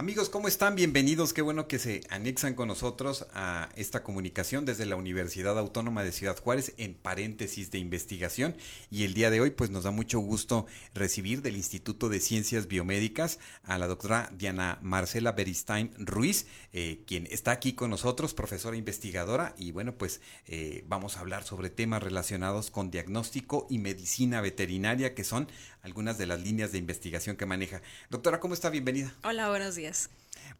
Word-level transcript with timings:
Amigos, 0.00 0.30
¿cómo 0.30 0.48
están? 0.48 0.76
Bienvenidos. 0.76 1.34
Qué 1.34 1.42
bueno 1.42 1.68
que 1.68 1.78
se 1.78 2.00
anexan 2.08 2.54
con 2.54 2.68
nosotros 2.68 3.26
a 3.34 3.68
esta 3.76 4.02
comunicación 4.02 4.64
desde 4.64 4.86
la 4.86 4.96
Universidad 4.96 5.58
Autónoma 5.58 6.02
de 6.04 6.10
Ciudad 6.10 6.38
Juárez 6.38 6.72
en 6.78 6.94
paréntesis 6.94 7.70
de 7.70 7.80
investigación. 7.80 8.56
Y 8.90 9.04
el 9.04 9.12
día 9.12 9.28
de 9.28 9.42
hoy, 9.42 9.50
pues 9.50 9.68
nos 9.68 9.84
da 9.84 9.90
mucho 9.90 10.18
gusto 10.20 10.64
recibir 10.94 11.42
del 11.42 11.54
Instituto 11.54 12.08
de 12.08 12.20
Ciencias 12.20 12.66
Biomédicas 12.66 13.40
a 13.62 13.76
la 13.76 13.88
doctora 13.88 14.32
Diana 14.34 14.78
Marcela 14.80 15.32
Beristain 15.32 15.92
Ruiz, 15.98 16.46
eh, 16.72 17.02
quien 17.06 17.28
está 17.30 17.50
aquí 17.50 17.74
con 17.74 17.90
nosotros, 17.90 18.32
profesora 18.32 18.78
investigadora. 18.78 19.54
Y 19.58 19.70
bueno, 19.70 19.98
pues 19.98 20.22
eh, 20.46 20.82
vamos 20.88 21.18
a 21.18 21.20
hablar 21.20 21.44
sobre 21.44 21.68
temas 21.68 22.02
relacionados 22.02 22.70
con 22.70 22.90
diagnóstico 22.90 23.66
y 23.68 23.76
medicina 23.76 24.40
veterinaria, 24.40 25.14
que 25.14 25.24
son 25.24 25.46
algunas 25.82 26.16
de 26.16 26.24
las 26.24 26.40
líneas 26.40 26.72
de 26.72 26.78
investigación 26.78 27.36
que 27.36 27.44
maneja. 27.44 27.82
Doctora, 28.08 28.40
¿cómo 28.40 28.54
está? 28.54 28.70
Bienvenida. 28.70 29.14
Hola, 29.24 29.50
buenos 29.50 29.74
días. 29.74 29.89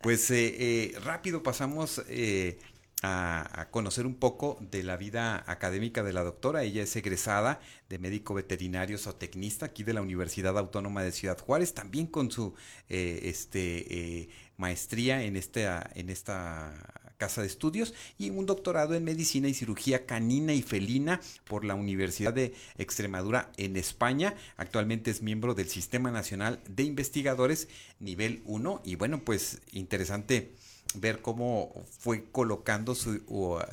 Pues 0.00 0.30
eh, 0.30 0.56
eh, 0.58 0.98
rápido 1.04 1.42
pasamos 1.42 2.02
eh, 2.08 2.58
a, 3.02 3.68
conocer 3.70 4.06
un 4.06 4.14
poco 4.14 4.58
de 4.60 4.82
la 4.82 4.96
vida 4.96 5.44
académica 5.46 6.02
de 6.02 6.12
la 6.12 6.22
doctora. 6.22 6.62
Ella 6.62 6.82
es 6.82 6.96
egresada 6.96 7.60
de 7.88 7.98
médico 7.98 8.34
veterinario 8.34 8.98
zootecnista 8.98 9.66
aquí 9.66 9.84
de 9.84 9.92
la 9.94 10.02
Universidad 10.02 10.56
Autónoma 10.58 11.02
de 11.02 11.12
Ciudad 11.12 11.38
Juárez, 11.38 11.74
también 11.74 12.06
con 12.06 12.30
su 12.30 12.54
este, 12.88 14.30
maestría 14.56 15.22
en 15.22 15.36
en 15.36 16.10
esta 16.10 16.99
casa 17.20 17.42
de 17.42 17.46
estudios 17.46 17.92
y 18.18 18.30
un 18.30 18.46
doctorado 18.46 18.94
en 18.94 19.04
medicina 19.04 19.46
y 19.46 19.52
cirugía 19.52 20.06
canina 20.06 20.54
y 20.54 20.62
felina 20.62 21.20
por 21.44 21.66
la 21.66 21.74
Universidad 21.74 22.32
de 22.32 22.54
Extremadura 22.78 23.52
en 23.58 23.76
España. 23.76 24.34
Actualmente 24.56 25.10
es 25.10 25.20
miembro 25.20 25.54
del 25.54 25.68
Sistema 25.68 26.10
Nacional 26.10 26.60
de 26.66 26.82
Investigadores 26.84 27.68
nivel 27.98 28.40
1 28.46 28.80
y 28.86 28.94
bueno, 28.94 29.22
pues 29.22 29.60
interesante 29.70 30.54
ver 30.94 31.20
cómo 31.20 31.74
fue 31.98 32.24
colocando 32.32 32.94
su, 32.94 33.20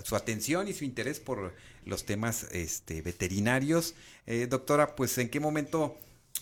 su, 0.04 0.16
atención 0.18 0.68
y 0.68 0.74
su 0.74 0.84
interés 0.84 1.22
por 1.22 1.56
los 1.86 2.06
temas 2.06 2.44
este, 2.52 3.02
veterinarios. 3.02 3.96
Eh, 4.26 4.48
doctora, 4.48 4.96
pues 4.98 5.18
en 5.18 5.30
qué 5.30 5.40
momento 5.40 5.98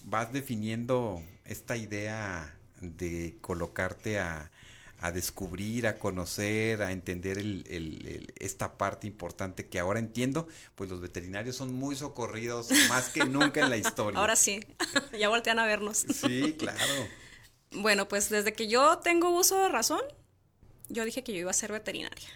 vas 0.06 0.34
definiendo 0.34 1.22
esta 1.46 1.78
idea 1.78 2.58
de 2.82 3.38
colocarte 3.42 4.20
a, 4.20 4.52
a 5.00 5.12
descubrir, 5.12 5.88
a 5.88 5.98
conocer, 5.98 6.82
a 6.82 6.92
entender 6.92 7.38
el, 7.38 8.34
esta 8.40 8.78
parte 8.78 9.08
importante 9.08 9.68
que 9.68 9.80
ahora 9.80 10.00
entiendo, 10.00 10.48
pues 10.76 10.90
los 10.90 11.02
veterinarios 11.02 11.56
son 11.56 11.74
muy 11.74 11.96
socorridos 11.96 12.70
más 12.90 13.10
que 13.10 13.26
nunca 13.26 13.62
en 13.62 13.70
la 13.70 13.78
historia. 13.78 14.20
Ahora 14.20 14.36
sí, 14.36 14.62
ya 15.20 15.30
voltean 15.30 15.60
a 15.60 15.66
vernos. 15.66 16.06
Sí, 16.14 16.56
claro. 16.58 16.80
Bueno, 17.78 18.08
pues 18.08 18.30
desde 18.30 18.54
que 18.54 18.70
yo 18.70 19.00
tengo 19.00 19.32
uso 19.32 19.62
de 19.62 19.68
razón, 19.68 20.00
yo 20.88 21.04
dije 21.04 21.26
que 21.26 21.34
yo 21.34 21.40
iba 21.40 21.52
a 21.52 21.54
ser 21.54 21.74
veterinaria. 21.74 22.30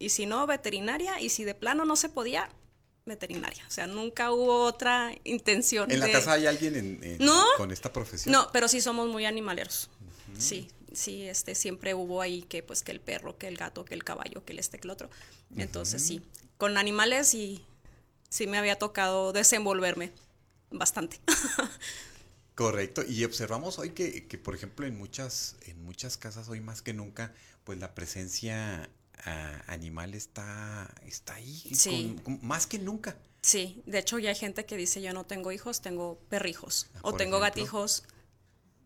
Y 0.00 0.08
si 0.08 0.26
no, 0.26 0.44
veterinaria, 0.48 1.20
y 1.20 1.28
si 1.28 1.44
de 1.44 1.54
plano 1.54 1.84
no 1.84 1.94
se 1.94 2.08
podía, 2.08 2.50
veterinaria. 3.04 3.64
O 3.68 3.70
sea, 3.70 3.86
nunca 3.86 4.32
hubo 4.32 4.64
otra 4.64 5.12
intención. 5.22 5.92
¿En 5.92 6.00
la 6.00 6.10
casa 6.10 6.32
hay 6.32 6.46
alguien 6.46 7.18
con 7.56 7.70
esta 7.70 7.92
profesión? 7.92 8.32
No, 8.32 8.48
pero 8.52 8.66
sí 8.66 8.80
somos 8.80 9.08
muy 9.08 9.26
animaleros. 9.26 9.90
Sí, 10.36 10.68
sí, 10.98 11.28
este, 11.28 11.54
siempre 11.54 11.94
hubo 11.94 12.20
ahí 12.20 12.42
que, 12.42 12.62
pues, 12.62 12.82
que 12.82 12.92
el 12.92 13.00
perro, 13.00 13.38
que 13.38 13.48
el 13.48 13.56
gato, 13.56 13.84
que 13.84 13.94
el 13.94 14.04
caballo, 14.04 14.44
que 14.44 14.52
el 14.52 14.58
este, 14.58 14.78
que 14.78 14.86
el 14.86 14.90
otro. 14.90 15.10
Entonces, 15.56 16.02
sí, 16.02 16.22
con 16.56 16.76
animales 16.76 17.34
y 17.34 17.64
sí 18.28 18.46
me 18.46 18.58
había 18.58 18.78
tocado 18.78 19.32
desenvolverme 19.32 20.12
bastante. 20.70 21.20
Correcto, 22.54 23.04
y 23.08 23.24
observamos 23.24 23.78
hoy 23.78 23.90
que, 23.90 24.26
que, 24.26 24.36
por 24.36 24.54
ejemplo, 24.54 24.84
en 24.84 24.98
muchas, 24.98 25.56
en 25.66 25.82
muchas 25.84 26.18
casas, 26.18 26.48
hoy 26.48 26.60
más 26.60 26.82
que 26.82 26.92
nunca, 26.92 27.32
pues 27.64 27.78
la 27.78 27.94
presencia 27.94 28.90
animal 29.66 30.14
está, 30.14 30.92
está 31.04 31.34
ahí, 31.34 31.56
sí. 31.74 32.16
más 32.42 32.66
que 32.66 32.78
nunca. 32.78 33.16
Sí, 33.42 33.82
de 33.86 33.98
hecho 33.98 34.18
ya 34.18 34.30
hay 34.30 34.36
gente 34.36 34.64
que 34.64 34.76
dice 34.76 35.00
yo 35.00 35.12
no 35.12 35.24
tengo 35.24 35.52
hijos, 35.52 35.80
tengo 35.80 36.18
perrijos, 36.28 36.88
ah, 36.94 37.00
o 37.02 37.14
tengo 37.14 37.38
gatijos, 37.40 38.04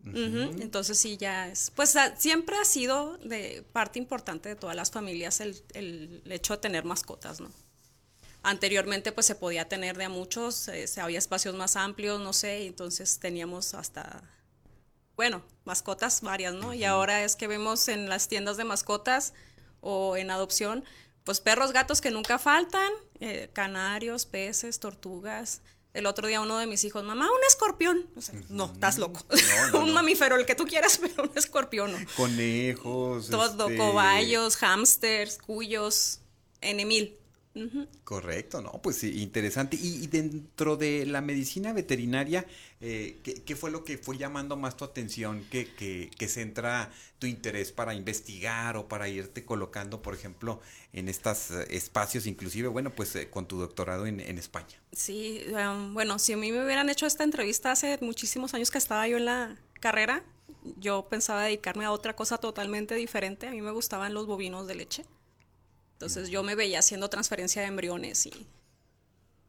entonces 0.04 0.98
sí, 0.98 1.16
ya 1.16 1.48
es, 1.48 1.70
pues 1.70 1.96
siempre 2.16 2.56
ha 2.56 2.64
sido 2.64 3.18
de 3.18 3.64
parte 3.72 3.98
importante 3.98 4.48
de 4.48 4.56
todas 4.56 4.74
las 4.74 4.90
familias 4.90 5.40
el, 5.40 5.62
el 5.74 6.22
hecho 6.30 6.54
de 6.54 6.58
tener 6.58 6.84
mascotas, 6.84 7.40
¿no? 7.40 7.50
Anteriormente 8.42 9.12
pues 9.12 9.26
se 9.26 9.36
podía 9.36 9.68
tener 9.68 9.96
de 9.96 10.04
a 10.04 10.08
muchos, 10.08 10.66
eh, 10.66 10.86
había 11.00 11.18
espacios 11.18 11.54
más 11.54 11.76
amplios, 11.76 12.20
no 12.20 12.32
sé, 12.32 12.66
entonces 12.66 13.20
teníamos 13.20 13.74
hasta, 13.74 14.22
bueno, 15.14 15.44
mascotas 15.64 16.20
varias, 16.22 16.52
¿no? 16.52 16.74
Y 16.74 16.82
ahora 16.82 17.22
es 17.22 17.36
que 17.36 17.46
vemos 17.46 17.86
en 17.86 18.08
las 18.08 18.26
tiendas 18.26 18.56
de 18.56 18.64
mascotas 18.64 19.32
o 19.80 20.16
en 20.16 20.32
adopción, 20.32 20.84
pues 21.22 21.40
perros, 21.40 21.72
gatos 21.72 22.00
que 22.00 22.10
nunca 22.10 22.40
faltan, 22.40 22.90
eh, 23.20 23.48
canarios, 23.52 24.26
peces, 24.26 24.80
tortugas, 24.80 25.62
el 25.94 26.06
otro 26.06 26.26
día 26.26 26.40
uno 26.40 26.58
de 26.58 26.66
mis 26.66 26.84
hijos, 26.84 27.04
mamá, 27.04 27.26
un 27.26 27.44
escorpión. 27.46 28.06
no, 28.48 28.70
estás 28.72 28.98
loco. 28.98 29.24
un 29.74 29.92
mamífero, 29.92 30.36
el 30.36 30.46
que 30.46 30.54
tú 30.54 30.64
quieras, 30.64 30.98
pero 31.00 31.24
un 31.24 31.36
escorpión. 31.36 31.92
Conejos. 32.16 33.28
Todo, 33.28 33.68
este... 33.68 33.76
caballos, 33.76 34.56
hámsters, 34.56 35.38
cuyos, 35.38 36.20
en. 37.54 37.86
Correcto, 38.04 38.62
no, 38.62 38.72
pues 38.82 39.04
interesante. 39.04 39.76
Y, 39.80 40.06
dentro 40.06 40.76
de 40.76 41.04
la 41.06 41.20
medicina 41.20 41.72
veterinaria, 41.72 42.46
eh, 42.80 43.18
¿qué, 43.22 43.56
fue 43.56 43.70
lo 43.70 43.84
que 43.84 43.98
fue 43.98 44.16
llamando 44.16 44.56
más 44.56 44.76
tu 44.76 44.84
atención? 44.84 45.44
¿Qué, 45.50 45.68
que, 45.74 46.28
centra 46.28 46.90
tu 47.18 47.26
interés 47.26 47.70
para 47.72 47.94
investigar 47.94 48.76
o 48.76 48.88
para 48.88 49.08
irte 49.08 49.44
colocando, 49.44 50.00
por 50.00 50.14
ejemplo, 50.14 50.60
en 50.92 51.08
estos 51.08 51.50
eh, 51.50 51.66
espacios, 51.70 52.26
inclusive, 52.26 52.68
bueno, 52.68 52.90
pues 52.90 53.14
eh, 53.16 53.28
con 53.28 53.46
tu 53.46 53.58
doctorado 53.58 54.06
en, 54.06 54.20
España? 54.38 54.80
Sí, 54.92 55.44
um, 55.52 55.92
bueno, 55.92 56.18
si 56.18 56.32
a 56.32 56.36
mí 56.36 56.50
me 56.52 56.64
hubieran 56.64 56.88
hecho 56.88 57.06
esta 57.06 57.24
entrevista 57.24 57.72
hace 57.72 57.98
muchísimos 58.00 58.54
años 58.54 58.70
que 58.70 58.78
estaba 58.78 59.06
yo 59.06 59.18
en 59.18 59.26
la 59.26 59.56
carrera, 59.80 60.24
yo 60.78 61.06
pensaba 61.08 61.44
dedicarme 61.44 61.84
a 61.84 61.92
otra 61.92 62.16
cosa 62.16 62.38
totalmente 62.38 62.94
diferente. 62.94 63.46
A 63.46 63.50
mí 63.50 63.60
me 63.60 63.72
gustaban 63.72 64.14
los 64.14 64.26
bovinos 64.26 64.66
de 64.66 64.74
leche. 64.74 65.04
Entonces 66.02 66.30
yo 66.30 66.42
me 66.42 66.56
veía 66.56 66.80
haciendo 66.80 67.08
transferencia 67.08 67.62
de 67.62 67.68
embriones 67.68 68.26
y, 68.26 68.48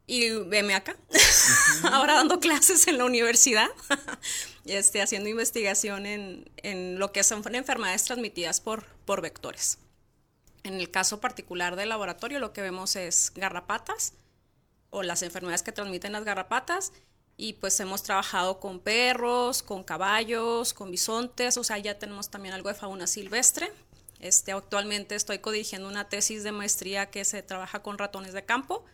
y 0.06 0.30
veme 0.30 0.76
acá, 0.76 0.96
ahora 1.90 2.14
dando 2.14 2.38
clases 2.38 2.86
en 2.86 2.96
la 2.96 3.06
universidad, 3.06 3.66
este, 4.64 5.02
haciendo 5.02 5.28
investigación 5.28 6.06
en, 6.06 6.48
en, 6.58 7.00
lo 7.00 7.10
que 7.10 7.24
son 7.24 7.42
enfermedades 7.56 8.04
transmitidas 8.04 8.60
por, 8.60 8.86
por 9.04 9.20
vectores. 9.20 9.78
En 10.62 10.74
el 10.74 10.92
caso 10.92 11.20
particular 11.20 11.74
del 11.74 11.88
laboratorio 11.88 12.38
lo 12.38 12.52
que 12.52 12.62
vemos 12.62 12.94
es 12.94 13.32
garrapatas 13.34 14.12
o 14.90 15.02
las 15.02 15.22
enfermedades 15.22 15.64
que 15.64 15.72
transmiten 15.72 16.12
las 16.12 16.22
garrapatas 16.22 16.92
y 17.36 17.54
pues 17.54 17.80
hemos 17.80 18.04
trabajado 18.04 18.60
con 18.60 18.78
perros, 18.78 19.64
con 19.64 19.82
caballos, 19.82 20.72
con 20.72 20.92
bisontes, 20.92 21.56
o 21.56 21.64
sea, 21.64 21.78
ya 21.78 21.98
tenemos 21.98 22.30
también 22.30 22.54
algo 22.54 22.68
de 22.68 22.76
fauna 22.76 23.08
silvestre 23.08 23.72
este, 24.24 24.52
actualmente 24.52 25.14
estoy 25.14 25.38
codirigiendo 25.38 25.86
una 25.86 26.08
tesis 26.08 26.42
de 26.44 26.50
maestría 26.50 27.10
que 27.10 27.26
se 27.26 27.42
trabaja 27.42 27.82
con 27.82 27.98
ratones 27.98 28.32
de 28.32 28.42
campo 28.42 28.86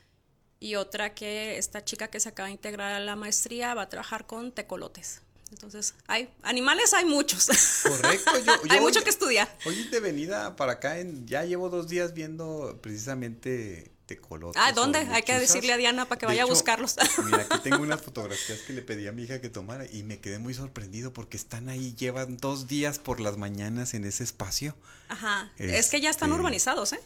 y 0.58 0.74
otra 0.74 1.14
que 1.14 1.56
esta 1.56 1.84
chica 1.84 2.08
que 2.08 2.18
se 2.18 2.28
acaba 2.28 2.48
de 2.48 2.52
integrar 2.52 2.92
a 2.92 2.98
la 2.98 3.14
maestría 3.14 3.72
va 3.74 3.82
a 3.82 3.88
trabajar 3.88 4.26
con 4.26 4.50
tecolotes. 4.50 5.22
Entonces, 5.52 5.94
hay 6.08 6.28
animales, 6.42 6.92
hay 6.94 7.04
muchos. 7.04 7.48
Correcto. 7.82 8.30
hay 8.70 8.80
mucho 8.80 9.04
que 9.04 9.10
estudiar. 9.10 9.48
Hoy 9.64 9.84
de 9.84 10.00
venida 10.00 10.56
para 10.56 10.72
acá, 10.72 10.98
en, 10.98 11.26
ya 11.28 11.44
llevo 11.44 11.70
dos 11.70 11.88
días 11.88 12.12
viendo 12.12 12.80
precisamente 12.82 13.92
tecolotes. 14.10 14.60
Ah, 14.60 14.72
¿dónde? 14.72 14.98
Hay 14.98 15.22
que 15.22 15.38
decirle 15.38 15.72
a 15.72 15.76
Diana 15.76 16.04
para 16.06 16.18
que 16.18 16.26
vaya 16.26 16.42
a 16.42 16.46
buscarlos. 16.46 16.96
Mira, 17.24 17.46
aquí 17.48 17.60
tengo 17.62 17.80
unas 17.80 18.00
fotografías 18.00 18.58
que 18.62 18.72
le 18.72 18.82
pedí 18.82 19.06
a 19.06 19.12
mi 19.12 19.22
hija 19.22 19.40
que 19.40 19.48
tomara 19.48 19.86
y 19.86 20.02
me 20.02 20.18
quedé 20.18 20.40
muy 20.40 20.52
sorprendido 20.52 21.12
porque 21.12 21.36
están 21.36 21.68
ahí, 21.68 21.94
llevan 21.94 22.36
dos 22.36 22.66
días 22.66 22.98
por 22.98 23.20
las 23.20 23.36
mañanas 23.36 23.94
en 23.94 24.04
ese 24.04 24.24
espacio. 24.24 24.74
Ajá. 25.08 25.52
es 25.58 25.90
que 25.90 26.00
ya 26.00 26.10
están 26.10 26.30
este, 26.30 26.40
urbanizados, 26.40 26.92
¿eh? 26.92 27.00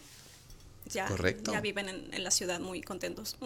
Ya, 0.86 1.08
ya 1.50 1.60
viven 1.60 1.88
en, 1.88 2.24
la 2.24 2.30
ciudad 2.30 2.60
muy 2.60 2.82
contentos. 2.82 3.36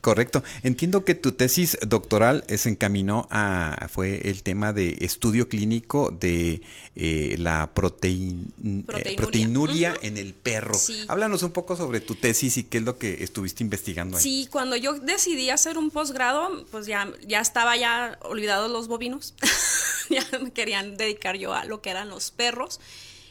Correcto. 0.00 0.42
Entiendo 0.62 1.04
que 1.04 1.14
tu 1.14 1.32
tesis 1.32 1.76
doctoral 1.86 2.44
se 2.48 2.70
encaminó 2.70 3.28
a, 3.30 3.88
fue 3.90 4.28
el 4.30 4.42
tema 4.42 4.72
de 4.72 4.96
estudio 5.00 5.48
clínico 5.48 6.10
de 6.10 6.62
eh, 6.96 7.36
la 7.38 7.70
protein, 7.74 8.50
eh, 8.94 9.14
proteinuria, 9.16 9.94
en 10.00 10.16
el 10.16 10.32
perro. 10.32 10.78
Háblanos 11.08 11.42
un 11.42 11.52
poco 11.52 11.76
sobre 11.76 12.00
tu 12.00 12.14
tesis 12.14 12.56
y 12.56 12.64
qué 12.64 12.78
es 12.78 12.84
lo 12.84 12.96
que 12.96 13.22
estuviste 13.22 13.62
investigando 13.62 14.16
ahí. 14.16 14.22
Sí, 14.22 14.48
cuando 14.50 14.74
yo 14.74 14.94
decidí 14.94 15.50
hacer 15.50 15.76
un 15.76 15.90
posgrado, 15.90 16.64
pues 16.70 16.86
ya, 16.86 17.12
ya 17.26 17.40
estaba 17.40 17.76
ya 17.76 18.18
olvidados 18.22 18.70
los 18.70 18.88
bovinos. 18.88 19.34
ya 20.08 20.24
me 20.42 20.50
querían 20.50 20.96
dedicar 20.96 21.36
yo 21.36 21.52
a 21.52 21.66
lo 21.66 21.82
que 21.82 21.90
eran 21.90 22.08
los 22.08 22.30
perros. 22.30 22.80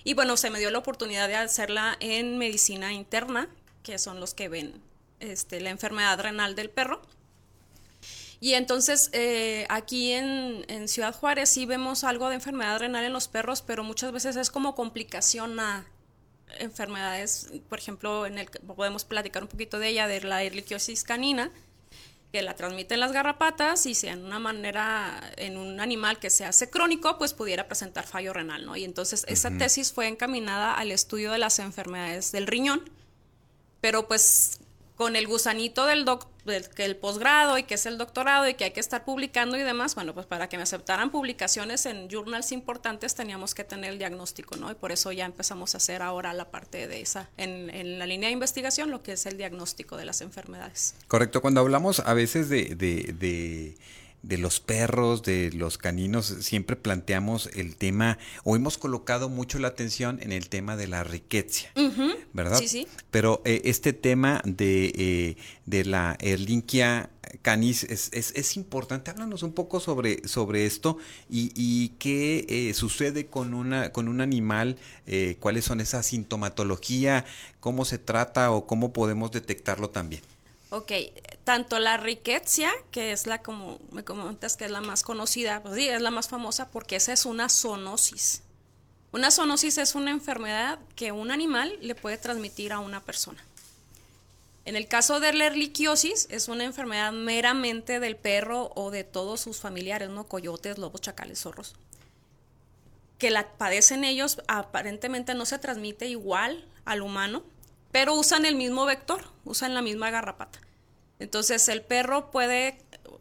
Y 0.03 0.13
bueno, 0.13 0.37
se 0.37 0.49
me 0.49 0.59
dio 0.59 0.71
la 0.71 0.79
oportunidad 0.79 1.27
de 1.27 1.35
hacerla 1.35 1.97
en 1.99 2.37
medicina 2.37 2.93
interna, 2.93 3.49
que 3.83 3.97
son 3.97 4.19
los 4.19 4.33
que 4.33 4.49
ven 4.49 4.81
este, 5.19 5.59
la 5.61 5.69
enfermedad 5.69 6.19
renal 6.19 6.55
del 6.55 6.69
perro. 6.69 7.01
Y 8.41 8.53
entonces 8.53 9.09
eh, 9.11 9.65
aquí 9.69 10.13
en, 10.13 10.87
Ciudad 10.87 11.13
Juárez 11.13 11.49
sí 11.49 11.65
vemos 11.65 12.03
algo 12.03 12.29
de 12.29 12.35
enfermedad 12.35 12.79
renal 12.79 13.03
en 13.03 13.13
los 13.13 13.27
perros, 13.27 13.61
pero 13.61 13.83
muchas 13.83 14.11
veces 14.11 14.37
es 14.37 14.49
como 14.49 14.75
complicación 14.75 15.59
a 15.59 15.85
enfermedades, 16.59 17.49
por 17.67 17.79
ejemplo, 17.79 18.25
en 18.25 18.37
el 18.39 18.49
podemos 18.49 19.03
platicar 19.03 19.43
un 19.43 19.49
poquito 19.49 19.77
de 19.77 19.89
ella, 19.89 20.07
de 20.07 20.21
la 20.21 20.41
erliquiosis 20.41 21.03
canina, 21.03 21.51
que 22.31 22.41
la 22.43 22.55
transmiten 22.55 22.99
las 22.99 23.11
garrapatas 23.11 23.85
y 23.85 23.95
si 23.95 24.07
en 24.07 24.23
una 24.23 24.39
manera, 24.39 25.19
en 25.37 25.57
un 25.57 25.79
animal 25.79 26.19
que 26.19 26.29
se 26.29 26.45
hace 26.45 26.69
crónico, 26.69 27.17
pues 27.17 27.33
pudiera 27.33 27.67
presentar 27.67 28.05
fallo 28.05 28.33
renal, 28.33 28.65
¿no? 28.65 28.75
Y 28.75 28.83
entonces 28.83 29.25
esa 29.27 29.49
tesis 29.57 29.91
fue 29.91 30.07
encaminada 30.07 30.75
al 30.75 30.91
estudio 30.91 31.31
de 31.31 31.39
las 31.39 31.57
enfermedades 31.57 32.31
del 32.31 32.45
riñón, 32.45 32.87
pero 33.81 34.07
pues 34.07 34.59
con 34.99 35.15
el 35.15 35.27
gusanito 35.27 35.85
del, 35.85 36.03
doc, 36.03 36.27
que 36.75 36.83
el 36.83 36.97
posgrado 36.97 37.57
y 37.57 37.63
que 37.63 37.75
es 37.75 37.85
el 37.85 37.97
doctorado 37.97 38.49
y 38.49 38.55
que 38.55 38.65
hay 38.65 38.71
que 38.71 38.81
estar 38.81 39.05
publicando 39.05 39.55
y 39.55 39.63
demás, 39.63 39.95
bueno, 39.95 40.13
pues 40.13 40.25
para 40.25 40.49
que 40.49 40.57
me 40.57 40.63
aceptaran 40.63 41.09
publicaciones 41.09 41.85
en 41.85 42.09
journals 42.09 42.51
importantes 42.51 43.15
teníamos 43.15 43.55
que 43.55 43.63
tener 43.63 43.91
el 43.91 43.97
diagnóstico, 43.97 44.57
¿no? 44.57 44.69
Y 44.69 44.75
por 44.75 44.91
eso 44.91 45.13
ya 45.13 45.23
empezamos 45.23 45.73
a 45.73 45.77
hacer 45.77 46.01
ahora 46.01 46.33
la 46.33 46.51
parte 46.51 46.89
de 46.89 46.99
esa, 46.99 47.29
en, 47.37 47.69
en 47.69 47.97
la 47.97 48.07
línea 48.07 48.27
de 48.27 48.33
investigación, 48.33 48.91
lo 48.91 49.01
que 49.01 49.13
es 49.13 49.25
el 49.25 49.37
diagnóstico 49.37 49.95
de 49.95 50.03
las 50.03 50.19
enfermedades. 50.19 50.95
Correcto, 51.07 51.39
cuando 51.39 51.61
hablamos 51.61 52.01
a 52.01 52.13
veces 52.13 52.49
de, 52.49 52.75
de, 52.75 53.15
de 53.17 53.77
de 54.21 54.37
los 54.37 54.59
perros, 54.59 55.23
de 55.23 55.51
los 55.53 55.77
caninos, 55.77 56.25
siempre 56.41 56.75
planteamos 56.75 57.49
el 57.55 57.75
tema, 57.75 58.17
o 58.43 58.55
hemos 58.55 58.77
colocado 58.77 59.29
mucho 59.29 59.59
la 59.59 59.69
atención 59.69 60.19
en 60.21 60.31
el 60.31 60.49
tema 60.49 60.75
de 60.75 60.87
la 60.87 61.03
riqueza, 61.03 61.69
¿verdad? 62.33 62.59
Sí, 62.59 62.67
sí. 62.67 62.87
Pero 63.11 63.41
eh, 63.45 63.61
este 63.65 63.93
tema 63.93 64.41
de, 64.43 64.91
eh, 64.95 65.37
de 65.65 65.85
la 65.85 66.17
Erlinquia 66.19 67.09
canis 67.41 67.83
es, 67.83 68.09
es, 68.11 68.33
es, 68.35 68.57
importante. 68.57 69.11
Háblanos 69.11 69.43
un 69.43 69.53
poco 69.53 69.79
sobre, 69.79 70.27
sobre 70.27 70.65
esto 70.65 70.97
y, 71.29 71.51
y 71.55 71.89
qué 71.99 72.45
eh, 72.49 72.73
sucede 72.73 73.27
con, 73.27 73.53
una, 73.53 73.91
con 73.91 74.07
un 74.07 74.19
animal, 74.19 74.77
cuáles 75.39 75.65
son 75.65 75.81
esa 75.81 76.03
sintomatología, 76.03 77.25
cómo 77.59 77.85
se 77.85 77.97
trata 77.97 78.51
o 78.51 78.67
cómo 78.67 78.93
podemos 78.93 79.31
detectarlo 79.31 79.89
también. 79.89 80.21
Ok, 80.71 80.91
tanto 81.43 81.79
la 81.79 81.97
riqueza, 81.97 82.69
que 82.91 83.11
es 83.11 83.25
la, 83.25 83.41
como 83.41 83.79
me 83.91 84.03
comentas, 84.03 84.55
que 84.55 84.65
es 84.65 84.71
la 84.71 84.81
más 84.81 85.01
conocida, 85.01 85.63
pues 85.63 85.75
sí, 85.75 85.89
es 85.89 86.01
la 86.01 86.11
más 86.11 86.29
famosa 86.29 86.69
porque 86.69 86.95
esa 86.95 87.11
es 87.11 87.25
una 87.25 87.49
zoonosis. 87.49 88.43
Una 89.11 89.31
zoonosis 89.31 89.79
es 89.79 89.95
una 89.95 90.11
enfermedad 90.11 90.77
que 90.95 91.11
un 91.11 91.31
animal 91.31 91.75
le 91.81 91.95
puede 91.95 92.17
transmitir 92.17 92.71
a 92.71 92.79
una 92.79 93.01
persona. 93.03 93.43
En 94.65 94.75
el 94.75 94.87
caso 94.87 95.19
de 95.19 95.33
la 95.33 95.47
erliquiosis, 95.47 96.27
es 96.29 96.47
una 96.47 96.65
enfermedad 96.65 97.11
meramente 97.11 97.99
del 97.99 98.15
perro 98.15 98.71
o 98.75 98.91
de 98.91 99.03
todos 99.03 99.41
sus 99.41 99.57
familiares, 99.57 100.11
¿no? 100.11 100.27
Coyotes, 100.27 100.77
lobos, 100.77 101.01
chacales, 101.01 101.39
zorros. 101.39 101.73
Que 103.17 103.31
la 103.31 103.47
padecen 103.53 104.03
ellos, 104.03 104.39
aparentemente 104.47 105.33
no 105.33 105.47
se 105.47 105.57
transmite 105.57 106.07
igual 106.07 106.63
al 106.85 107.01
humano, 107.01 107.41
pero 107.91 108.13
usan 108.13 108.45
el 108.45 108.55
mismo 108.55 108.85
vector, 108.85 109.25
usan 109.45 109.73
la 109.73 109.81
misma 109.81 110.11
garrapata. 110.11 110.59
Entonces 111.19 111.67
el 111.67 111.81
perro 111.81 112.31
puede 112.31 112.77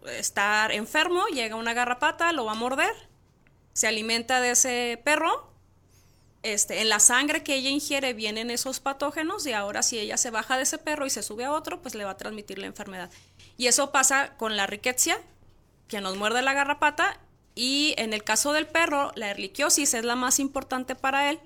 estar 0.06 0.72
enfermo, 0.72 1.26
llega 1.26 1.56
una 1.56 1.74
garrapata, 1.74 2.32
lo 2.32 2.44
va 2.44 2.52
a 2.52 2.56
morder, 2.56 2.94
se 3.72 3.86
alimenta 3.86 4.40
de 4.40 4.52
ese 4.52 5.00
perro, 5.04 5.48
este, 6.42 6.80
en 6.80 6.88
la 6.88 7.00
sangre 7.00 7.42
que 7.42 7.56
ella 7.56 7.68
ingiere 7.68 8.14
vienen 8.14 8.50
esos 8.50 8.78
patógenos 8.78 9.44
y 9.46 9.52
ahora 9.52 9.82
si 9.82 9.98
ella 9.98 10.16
se 10.16 10.30
baja 10.30 10.56
de 10.56 10.62
ese 10.62 10.78
perro 10.78 11.04
y 11.04 11.10
se 11.10 11.22
sube 11.22 11.44
a 11.44 11.52
otro, 11.52 11.82
pues 11.82 11.94
le 11.94 12.04
va 12.04 12.12
a 12.12 12.16
transmitir 12.16 12.58
la 12.58 12.66
enfermedad. 12.66 13.10
Y 13.56 13.66
eso 13.66 13.90
pasa 13.90 14.36
con 14.36 14.56
la 14.56 14.66
riqueza, 14.66 15.16
que 15.88 16.00
nos 16.00 16.16
muerde 16.16 16.42
la 16.42 16.52
garrapata, 16.52 17.18
y 17.54 17.94
en 17.98 18.12
el 18.12 18.22
caso 18.22 18.52
del 18.52 18.68
perro, 18.68 19.10
la 19.16 19.30
erliquiosis 19.30 19.94
es 19.94 20.04
la 20.04 20.14
más 20.14 20.38
importante 20.38 20.94
para 20.94 21.30
él, 21.30 21.40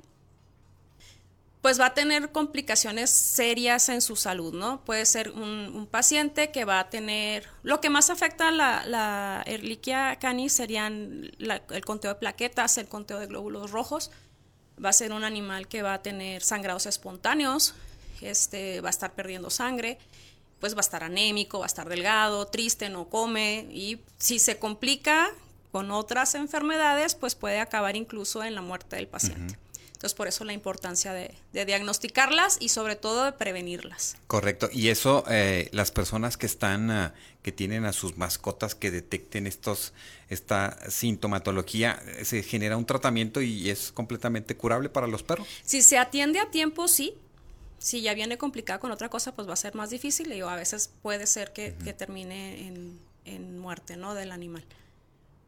pues 1.62 1.80
va 1.80 1.86
a 1.86 1.94
tener 1.94 2.32
complicaciones 2.32 3.08
serias 3.08 3.88
en 3.88 4.02
su 4.02 4.16
salud, 4.16 4.52
¿no? 4.52 4.84
Puede 4.84 5.06
ser 5.06 5.30
un, 5.30 5.88
paciente 5.90 6.50
que 6.50 6.64
va 6.64 6.80
a 6.80 6.90
tener, 6.90 7.48
lo 7.62 7.80
que 7.80 7.88
más 7.88 8.10
afecta 8.10 8.48
a 8.48 8.50
la, 8.50 8.84
la 8.84 9.42
Erliquia 9.46 10.16
canis 10.16 10.52
serían 10.52 11.30
el 11.38 11.84
conteo 11.84 12.12
de 12.12 12.18
plaquetas, 12.18 12.78
el 12.78 12.88
conteo 12.88 13.20
de 13.20 13.26
glóbulos 13.26 13.70
rojos, 13.70 14.10
va 14.84 14.88
a 14.88 14.92
ser 14.92 15.12
un 15.12 15.22
animal 15.22 15.68
que 15.68 15.82
va 15.82 15.94
a 15.94 16.02
tener 16.02 16.42
sangrados 16.42 16.86
espontáneos, 16.86 17.74
este, 18.20 18.80
va 18.80 18.88
a 18.88 18.90
estar 18.90 19.14
perdiendo 19.14 19.48
sangre, 19.48 19.98
pues 20.58 20.74
va 20.74 20.78
a 20.78 20.80
estar 20.80 21.04
anémico, 21.04 21.60
va 21.60 21.66
a 21.66 21.66
estar 21.66 21.88
delgado, 21.88 22.46
triste, 22.46 22.88
no 22.88 23.08
come, 23.08 23.68
y 23.70 24.00
si 24.18 24.40
se 24.40 24.58
complica 24.58 25.28
con 25.70 25.92
otras 25.92 26.34
enfermedades, 26.34 27.14
pues 27.14 27.36
puede 27.36 27.60
acabar 27.60 27.96
incluso 27.96 28.42
en 28.42 28.54
la 28.54 28.62
muerte 28.62 28.96
del 28.96 29.06
paciente. 29.06 29.56
Entonces, 30.02 30.16
por 30.16 30.26
eso 30.26 30.44
la 30.44 30.52
importancia 30.52 31.12
de, 31.12 31.32
diagnosticarlas 31.52 32.56
y 32.58 32.70
sobre 32.70 32.96
todo 32.96 33.24
de 33.24 33.30
prevenirlas. 33.30 34.16
Correcto. 34.26 34.68
Y 34.72 34.88
eso, 34.88 35.22
eh, 35.30 35.68
las 35.70 35.92
personas 35.92 36.36
que 36.36 36.46
están, 36.46 36.90
ah, 36.90 37.14
que 37.42 37.52
tienen 37.52 37.84
a 37.84 37.92
sus 37.92 38.18
mascotas 38.18 38.74
que 38.74 38.90
detecten 38.90 39.46
estos, 39.46 39.92
esta 40.28 40.76
sintomatología, 40.90 42.02
eh, 42.04 42.24
se 42.24 42.42
genera 42.42 42.76
un 42.76 42.84
tratamiento 42.84 43.42
y 43.42 43.70
es 43.70 43.92
completamente 43.92 44.56
curable 44.56 44.88
para 44.88 45.06
los 45.06 45.22
perros. 45.22 45.46
Si 45.62 45.82
se 45.82 45.98
atiende 45.98 46.40
a 46.40 46.50
tiempo, 46.50 46.88
sí. 46.88 47.14
Si 47.78 48.02
ya 48.02 48.12
viene 48.12 48.38
complicado 48.38 48.80
con 48.80 48.90
otra 48.90 49.08
cosa, 49.08 49.36
pues 49.36 49.48
va 49.48 49.52
a 49.52 49.56
ser 49.56 49.76
más 49.76 49.90
difícil 49.90 50.32
y 50.32 50.40
a 50.40 50.56
veces 50.56 50.90
puede 51.02 51.28
ser 51.28 51.52
que, 51.52 51.70
termine 51.96 52.66
en, 52.66 52.98
en 53.24 53.56
muerte, 53.56 53.96
¿no? 53.96 54.14
Del 54.16 54.32
animal. 54.32 54.64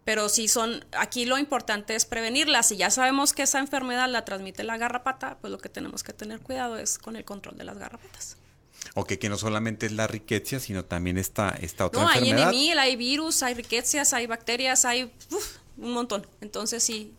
Pero 0.05 0.29
si 0.29 0.49
son, 0.49 0.85
aquí 0.93 1.25
lo 1.25 1.39
importante 1.39 1.95
es 1.95 2.05
prevenirla. 2.05 2.63
Si 2.63 2.77
ya 2.77 2.91
sabemos 2.91 3.33
que 3.33 3.43
esa 3.43 3.59
enfermedad 3.59 4.09
la 4.09 4.25
transmite 4.25 4.63
la 4.63 4.77
garrapata, 4.77 5.39
pues 5.41 5.51
lo 5.51 5.59
que 5.59 5.69
tenemos 5.69 6.03
que 6.03 6.13
tener 6.13 6.41
cuidado 6.41 6.77
es 6.77 6.99
con 6.99 7.17
el 7.17 7.25
control 7.25 7.57
de 7.57 7.65
las 7.65 7.79
garrapatas. 7.79 8.37
Ok, 8.95 9.15
que 9.15 9.29
no 9.31 9.39
solamente 9.39 9.87
es 9.87 9.93
la 9.93 10.07
riqueza, 10.07 10.61
sino 10.61 10.85
también 10.85 11.17
esta, 11.17 11.49
esta 11.61 11.87
otra 11.87 12.03
enfermedad. 12.03 12.37
No, 12.37 12.43
hay 12.43 12.49
enemil, 12.51 12.79
hay 12.79 12.97
virus, 12.97 13.43
hay 13.43 13.55
riquezas, 13.55 14.13
hay 14.13 14.27
bacterias, 14.27 14.85
hay 14.85 15.11
un 15.79 15.93
montón. 15.93 16.27
Entonces 16.43 16.83
sí, 16.83 17.15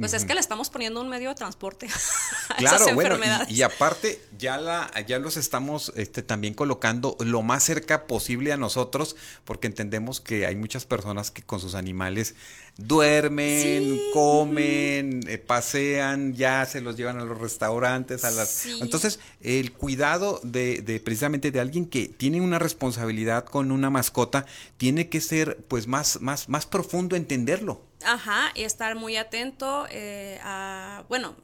pues 0.00 0.14
es 0.14 0.24
que 0.24 0.34
le 0.34 0.40
estamos 0.40 0.70
poniendo 0.70 1.00
un 1.00 1.08
medio 1.08 1.28
de 1.28 1.34
transporte 1.34 1.86
a 2.48 2.56
claro, 2.56 2.84
esas 2.84 2.94
bueno, 2.94 3.18
y, 3.48 3.54
y, 3.58 3.62
aparte 3.62 4.20
ya 4.38 4.58
la 4.58 4.90
ya 5.06 5.18
los 5.18 5.36
estamos 5.36 5.92
este, 5.94 6.22
también 6.22 6.54
colocando 6.54 7.16
lo 7.20 7.42
más 7.42 7.62
cerca 7.62 8.06
posible 8.06 8.52
a 8.52 8.56
nosotros 8.56 9.16
porque 9.44 9.66
entendemos 9.66 10.20
que 10.20 10.46
hay 10.46 10.56
muchas 10.56 10.86
personas 10.86 11.30
que 11.30 11.42
con 11.42 11.60
sus 11.60 11.74
animales 11.74 12.34
duermen, 12.76 14.00
comen, 14.12 15.20
eh, 15.28 15.38
pasean, 15.38 16.34
ya 16.34 16.64
se 16.64 16.80
los 16.80 16.96
llevan 16.96 17.18
a 17.18 17.24
los 17.24 17.38
restaurantes, 17.38 18.24
a 18.24 18.30
las 18.30 18.66
Entonces, 18.80 19.20
el 19.40 19.72
cuidado 19.72 20.40
de, 20.42 20.80
de 20.82 21.00
precisamente 21.00 21.50
de 21.50 21.60
alguien 21.60 21.86
que 21.86 22.08
tiene 22.08 22.40
una 22.40 22.58
responsabilidad 22.58 23.44
con 23.44 23.70
una 23.70 23.90
mascota 23.90 24.46
tiene 24.76 25.08
que 25.08 25.20
ser 25.20 25.58
pues 25.68 25.86
más 25.86 26.20
más 26.20 26.48
más 26.48 26.66
profundo 26.66 27.16
entenderlo. 27.16 27.89
Ajá, 28.04 28.50
y 28.54 28.62
estar 28.62 28.94
muy 28.94 29.16
atento 29.16 29.86
eh, 29.90 30.40
a, 30.42 31.04
bueno, 31.08 31.36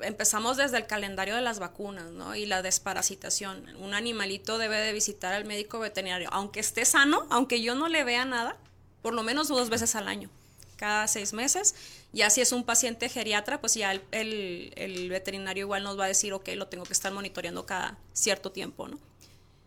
empezamos 0.00 0.56
desde 0.56 0.76
el 0.76 0.86
calendario 0.86 1.36
de 1.36 1.40
las 1.40 1.58
vacunas, 1.58 2.10
¿no? 2.10 2.34
Y 2.34 2.46
la 2.46 2.62
desparasitación. 2.62 3.76
Un 3.76 3.94
animalito 3.94 4.58
debe 4.58 4.76
de 4.78 4.92
visitar 4.92 5.32
al 5.32 5.44
médico 5.44 5.78
veterinario, 5.78 6.28
aunque 6.32 6.60
esté 6.60 6.84
sano, 6.84 7.26
aunque 7.30 7.62
yo 7.62 7.74
no 7.74 7.88
le 7.88 8.04
vea 8.04 8.24
nada, 8.24 8.56
por 9.02 9.14
lo 9.14 9.22
menos 9.22 9.48
dos 9.48 9.70
veces 9.70 9.94
al 9.94 10.08
año, 10.08 10.30
cada 10.76 11.06
seis 11.06 11.32
meses. 11.32 11.74
Ya 12.12 12.28
si 12.28 12.40
es 12.40 12.50
un 12.50 12.64
paciente 12.64 13.08
geriatra, 13.08 13.60
pues 13.60 13.74
ya 13.74 13.92
el, 13.92 14.02
el, 14.10 14.72
el 14.76 15.08
veterinario 15.10 15.64
igual 15.64 15.84
nos 15.84 15.98
va 15.98 16.06
a 16.06 16.08
decir, 16.08 16.32
ok, 16.32 16.48
lo 16.56 16.66
tengo 16.66 16.84
que 16.84 16.92
estar 16.92 17.12
monitoreando 17.12 17.66
cada 17.66 17.96
cierto 18.12 18.50
tiempo, 18.50 18.88
¿no? 18.88 18.98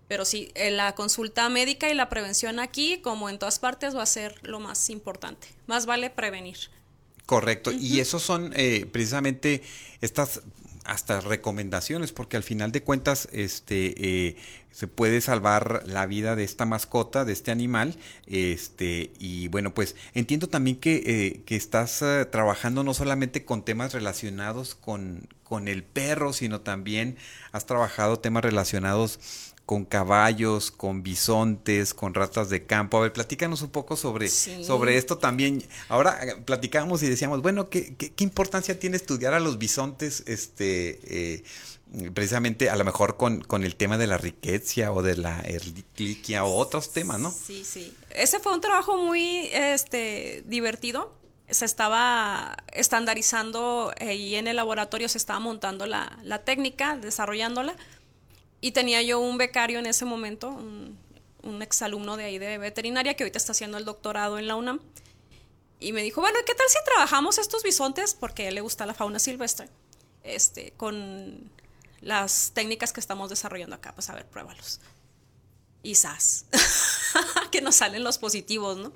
Pero 0.07 0.25
sí, 0.25 0.51
eh, 0.55 0.71
la 0.71 0.95
consulta 0.95 1.47
médica 1.49 1.89
y 1.89 1.93
la 1.93 2.09
prevención 2.09 2.59
aquí, 2.59 2.99
como 3.01 3.29
en 3.29 3.39
todas 3.39 3.59
partes, 3.59 3.95
va 3.95 4.03
a 4.03 4.07
ser 4.07 4.35
lo 4.43 4.59
más 4.59 4.89
importante. 4.89 5.47
Más 5.67 5.85
vale 5.85 6.09
prevenir. 6.09 6.57
Correcto. 7.25 7.71
Y 7.71 7.99
esos 7.99 8.21
son 8.21 8.51
eh, 8.55 8.85
precisamente 8.91 9.63
estas 10.01 10.41
hasta 10.85 11.21
recomendaciones, 11.21 12.11
porque 12.11 12.37
al 12.37 12.43
final 12.43 12.71
de 12.71 12.83
cuentas, 12.83 13.29
este, 13.31 13.93
eh, 13.97 14.35
se 14.71 14.87
puede 14.87 15.21
salvar 15.21 15.83
la 15.85 16.05
vida 16.05 16.35
de 16.35 16.43
esta 16.43 16.65
mascota, 16.65 17.25
de 17.25 17.33
este 17.33 17.51
animal, 17.51 17.95
este, 18.27 19.11
y 19.19 19.47
bueno, 19.47 19.73
pues 19.73 19.95
entiendo 20.13 20.47
también 20.47 20.77
que, 20.77 21.03
eh, 21.05 21.41
que 21.45 21.55
estás 21.55 22.01
eh, 22.01 22.25
trabajando 22.25 22.83
no 22.83 22.93
solamente 22.93 23.45
con 23.45 23.63
temas 23.63 23.93
relacionados 23.93 24.75
con, 24.75 25.27
con 25.43 25.67
el 25.67 25.83
perro, 25.83 26.33
sino 26.33 26.61
también 26.61 27.17
has 27.51 27.65
trabajado 27.65 28.19
temas 28.19 28.43
relacionados 28.43 29.19
con 29.65 29.85
caballos, 29.85 30.71
con 30.71 31.03
bisontes, 31.03 31.93
con 31.93 32.13
ratas 32.13 32.49
de 32.49 32.65
campo. 32.65 32.97
A 32.97 33.01
ver, 33.01 33.13
platícanos 33.13 33.61
un 33.61 33.69
poco 33.69 33.95
sobre, 33.95 34.27
sobre 34.27 34.97
esto 34.97 35.17
también. 35.17 35.63
Ahora 35.87 36.19
eh, 36.21 36.35
platicábamos 36.43 37.01
y 37.03 37.09
decíamos, 37.09 37.41
bueno, 37.41 37.69
¿qué, 37.69 37.95
qué, 37.95 38.23
importancia 38.23 38.77
tiene 38.77 38.97
estudiar 38.97 39.33
a 39.33 39.39
los 39.39 39.57
bisontes, 39.57 40.23
este, 40.27 40.99
eh, 41.05 41.43
precisamente 42.13 42.69
a 42.69 42.75
lo 42.75 42.83
mejor 42.83 43.15
con, 43.15 43.41
con, 43.41 43.63
el 43.63 43.75
tema 43.77 43.97
de 43.97 44.07
la 44.07 44.17
riqueza 44.17 44.91
o 44.91 45.01
de 45.01 45.15
la 45.15 45.39
erliquia 45.41 46.43
o 46.43 46.55
otros 46.57 46.91
temas, 46.91 47.19
¿no? 47.19 47.31
Sí, 47.31 47.63
sí. 47.63 47.95
Ese 48.09 48.39
fue 48.39 48.53
un 48.53 48.61
trabajo 48.61 48.97
muy 48.97 49.49
este, 49.53 50.43
divertido. 50.45 51.13
Se 51.49 51.65
estaba 51.65 52.57
estandarizando 52.73 53.93
y 54.01 54.35
en 54.35 54.47
el 54.47 54.55
laboratorio 54.55 55.07
se 55.07 55.17
estaba 55.17 55.39
montando 55.39 55.85
la, 55.85 56.17
la 56.23 56.43
técnica, 56.43 56.97
desarrollándola 56.97 57.75
y 58.63 58.71
tenía 58.71 59.01
yo 59.01 59.19
un 59.19 59.37
becario 59.37 59.77
en 59.77 59.85
ese 59.85 60.05
momento, 60.05 60.47
un, 60.47 60.97
un 61.41 61.61
exalumno 61.61 62.15
de 62.15 62.23
ahí 62.23 62.37
de 62.37 62.57
veterinaria 62.57 63.13
que 63.13 63.25
ahorita 63.25 63.37
está 63.37 63.51
haciendo 63.51 63.77
el 63.77 63.83
doctorado 63.83 64.39
en 64.39 64.47
la 64.47 64.55
UNAM. 64.55 64.79
Y 65.81 65.91
me 65.91 66.01
dijo, 66.01 66.21
bueno, 66.21 66.39
¿qué 66.45 66.55
tal 66.55 66.69
si 66.69 66.77
trabajamos 66.85 67.39
estos 67.39 67.61
bisontes? 67.61 68.13
Porque 68.13 68.43
a 68.45 68.47
él 68.47 68.55
le 68.55 68.61
gusta 68.61 68.85
la 68.85 68.93
fauna 68.93 69.19
silvestre. 69.19 69.67
Este, 70.23 70.71
con 70.77 71.51
las 71.99 72.51
técnicas 72.53 72.93
que 72.93 73.01
estamos 73.01 73.29
desarrollando 73.29 73.75
acá. 73.75 73.93
Pues 73.93 74.09
a 74.09 74.15
ver, 74.15 74.25
pruébalos. 74.27 74.79
Y 75.83 75.95
sas. 75.95 76.45
que 77.51 77.61
nos 77.61 77.75
salen 77.75 78.03
los 78.03 78.17
positivos, 78.17 78.77
¿no? 78.77 78.91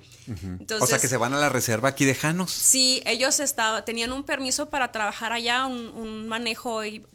o 0.80 0.88
sea, 0.88 0.98
que 1.00 1.08
se 1.08 1.18
van 1.18 1.34
a 1.34 1.38
la 1.38 1.50
reserva 1.50 1.90
aquí 1.90 2.06
de 2.06 2.16
Janos. 2.16 2.52
Sí, 2.52 3.04
ellos 3.06 3.40
estaba, 3.40 3.86
tenían 3.86 4.12
un 4.12 4.24
permiso 4.24 4.70
para 4.70 4.92
trabajar 4.92 5.32
allá, 5.32 5.68
un, 5.68 6.28
manejo. 6.28 6.84
Y 6.84 7.06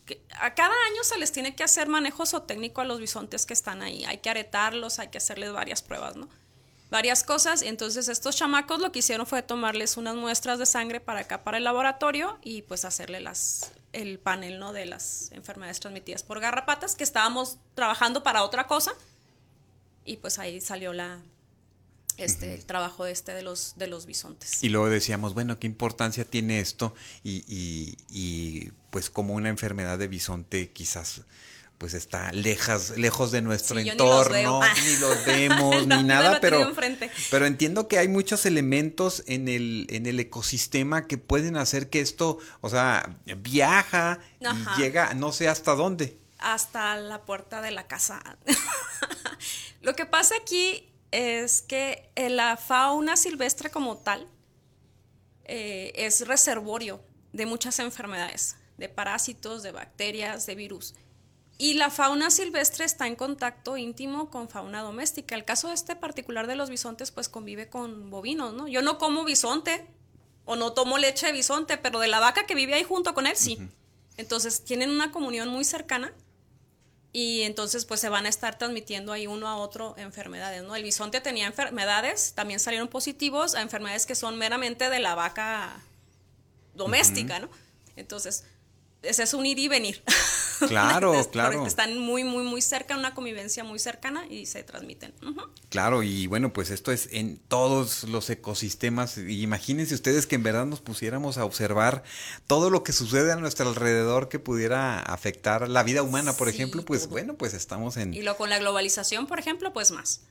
a 0.40 0.54
cada 0.54 0.74
año 0.90 1.02
se 1.02 1.18
les 1.18 1.32
tiene 1.32 1.56
que 1.56 1.64
hacer 1.64 1.88
manejo 1.88 2.26
zootécnico 2.26 2.80
a 2.80 2.84
los 2.84 3.00
bisontes 3.00 3.44
que 3.44 3.54
están 3.54 3.82
ahí. 3.82 4.04
Hay 4.04 4.18
que 4.18 4.30
aretarlos, 4.30 5.00
hay 5.00 5.08
que 5.08 5.18
hacerles 5.18 5.52
varias 5.52 5.82
pruebas, 5.82 6.14
¿no? 6.14 6.28
Varias 6.90 7.24
cosas. 7.24 7.62
Entonces, 7.62 8.08
estos 8.08 8.36
chamacos 8.36 8.78
lo 8.78 8.92
que 8.92 9.00
hicieron 9.00 9.26
fue 9.26 9.42
tomarles 9.42 9.96
unas 9.96 10.14
muestras 10.14 10.58
de 10.60 10.66
sangre 10.66 11.00
para 11.00 11.20
acá, 11.20 11.42
para 11.42 11.56
el 11.56 11.64
laboratorio, 11.64 12.38
y 12.42 12.62
pues 12.62 12.84
hacerle 12.84 13.20
las, 13.20 13.72
el 13.92 14.20
panel, 14.20 14.60
¿no? 14.60 14.72
De 14.72 14.86
las 14.86 15.32
enfermedades 15.32 15.80
transmitidas 15.80 16.22
por 16.22 16.38
garrapatas, 16.38 16.94
que 16.94 17.02
estábamos 17.02 17.56
trabajando 17.74 18.22
para 18.22 18.44
otra 18.44 18.66
cosa 18.66 18.94
y 20.04 20.16
pues 20.18 20.38
ahí 20.38 20.60
salió 20.60 20.92
la 20.92 21.20
este 22.18 22.54
el 22.54 22.64
trabajo 22.66 23.06
este 23.06 23.32
de 23.32 23.42
los 23.42 23.74
de 23.76 23.86
los 23.86 24.06
bisontes. 24.06 24.62
Y 24.62 24.68
luego 24.68 24.88
decíamos 24.88 25.34
bueno 25.34 25.58
qué 25.58 25.66
importancia 25.66 26.24
tiene 26.24 26.60
esto 26.60 26.94
y, 27.24 27.44
y, 28.10 28.70
pues 28.90 29.10
como 29.10 29.34
una 29.34 29.48
enfermedad 29.48 29.98
de 29.98 30.08
bisonte 30.08 30.70
quizás 30.70 31.22
pues 31.78 31.94
está 31.94 32.30
lejas, 32.30 32.96
lejos 32.96 33.32
de 33.32 33.42
nuestro 33.42 33.80
entorno, 33.80 34.60
ni 34.84 34.96
los, 34.98 35.24
vemos, 35.26 35.84
ni 35.88 36.04
nada, 36.04 36.38
pero, 36.40 36.72
pero 37.28 37.44
entiendo 37.44 37.88
que 37.88 37.98
hay 37.98 38.06
muchos 38.06 38.46
elementos 38.46 39.24
en 39.26 39.48
el, 39.48 39.88
en 39.90 40.06
el 40.06 40.20
ecosistema 40.20 41.08
que 41.08 41.18
pueden 41.18 41.56
hacer 41.56 41.90
que 41.90 41.98
esto, 41.98 42.38
o 42.60 42.70
sea, 42.70 43.18
viaja 43.38 44.20
y 44.38 44.80
llega 44.80 45.14
no 45.14 45.32
sé 45.32 45.48
hasta 45.48 45.74
dónde. 45.74 46.21
Hasta 46.42 46.96
la 46.96 47.22
puerta 47.22 47.60
de 47.62 47.70
la 47.70 47.86
casa. 47.86 48.22
Lo 49.80 49.94
que 49.94 50.06
pasa 50.06 50.34
aquí 50.40 50.92
es 51.10 51.62
que 51.62 52.10
eh, 52.16 52.30
la 52.30 52.56
fauna 52.56 53.16
silvestre 53.16 53.70
como 53.70 53.98
tal 53.98 54.26
eh, 55.44 55.92
es 55.94 56.26
reservorio 56.26 57.00
de 57.32 57.46
muchas 57.46 57.78
enfermedades, 57.78 58.56
de 58.78 58.88
parásitos, 58.88 59.62
de 59.62 59.72
bacterias, 59.72 60.46
de 60.46 60.54
virus. 60.54 60.94
Y 61.58 61.74
la 61.74 61.90
fauna 61.90 62.30
silvestre 62.30 62.84
está 62.84 63.06
en 63.06 63.14
contacto 63.14 63.76
íntimo 63.76 64.30
con 64.30 64.48
fauna 64.48 64.82
doméstica. 64.82 65.34
El 65.34 65.44
caso 65.44 65.70
este 65.70 65.94
particular 65.94 66.46
de 66.46 66.56
los 66.56 66.70
bisontes, 66.70 67.10
pues 67.10 67.28
convive 67.28 67.68
con 67.68 68.10
bovinos, 68.10 68.52
¿no? 68.54 68.66
Yo 68.66 68.82
no 68.82 68.98
como 68.98 69.24
bisonte 69.24 69.86
o 70.44 70.56
no 70.56 70.72
tomo 70.72 70.98
leche 70.98 71.26
de 71.26 71.32
bisonte, 71.32 71.76
pero 71.76 72.00
de 72.00 72.08
la 72.08 72.18
vaca 72.18 72.46
que 72.46 72.54
vive 72.54 72.74
ahí 72.74 72.82
junto 72.82 73.14
con 73.14 73.26
él, 73.26 73.36
sí. 73.36 73.58
Entonces 74.16 74.64
tienen 74.64 74.90
una 74.90 75.12
comunión 75.12 75.48
muy 75.48 75.64
cercana 75.64 76.12
y 77.12 77.42
entonces 77.42 77.84
pues 77.84 78.00
se 78.00 78.08
van 78.08 78.24
a 78.24 78.28
estar 78.28 78.56
transmitiendo 78.56 79.12
ahí 79.12 79.26
uno 79.26 79.46
a 79.48 79.56
otro 79.56 79.94
enfermedades, 79.98 80.62
¿no? 80.62 80.74
El 80.74 80.82
bisonte 80.82 81.20
tenía 81.20 81.46
enfermedades, 81.46 82.32
también 82.34 82.58
salieron 82.58 82.88
positivos 82.88 83.54
a 83.54 83.60
enfermedades 83.60 84.06
que 84.06 84.14
son 84.14 84.38
meramente 84.38 84.88
de 84.88 84.98
la 84.98 85.14
vaca 85.14 85.82
doméstica, 86.74 87.38
¿no? 87.38 87.50
Entonces, 87.96 88.44
ese 89.02 89.24
es 89.24 89.34
un 89.34 89.44
ir 89.44 89.58
y 89.58 89.68
venir. 89.68 90.02
Claro, 90.72 91.12
claro. 91.30 91.66
Están 91.66 91.98
muy, 91.98 92.24
muy, 92.24 92.44
muy 92.44 92.62
cerca, 92.62 92.96
una 92.96 93.14
convivencia 93.14 93.62
muy 93.64 93.78
cercana 93.78 94.26
y 94.28 94.46
se 94.46 94.62
transmiten. 94.62 95.12
Claro, 95.68 96.02
y 96.02 96.26
bueno, 96.26 96.52
pues 96.52 96.70
esto 96.70 96.92
es 96.92 97.08
en 97.12 97.38
todos 97.48 98.04
los 98.04 98.28
ecosistemas. 98.30 99.18
imagínense 99.18 99.94
ustedes 99.94 100.26
que 100.26 100.36
en 100.36 100.42
verdad 100.42 100.66
nos 100.66 100.80
pusiéramos 100.80 101.38
a 101.38 101.44
observar 101.44 102.02
todo 102.46 102.70
lo 102.70 102.82
que 102.82 102.92
sucede 102.92 103.32
a 103.32 103.36
nuestro 103.36 103.68
alrededor 103.68 104.28
que 104.28 104.38
pudiera 104.38 105.00
afectar 105.00 105.68
la 105.68 105.82
vida 105.82 106.02
humana, 106.02 106.32
por 106.32 106.48
ejemplo, 106.48 106.84
pues 106.84 107.08
bueno, 107.08 107.34
pues 107.34 107.54
estamos 107.54 107.96
en... 107.96 108.14
Y 108.14 108.22
lo 108.22 108.36
con 108.36 108.50
la 108.50 108.58
globalización, 108.58 109.26
por 109.26 109.38
ejemplo, 109.38 109.72
pues 109.72 109.90
más. 109.90 110.22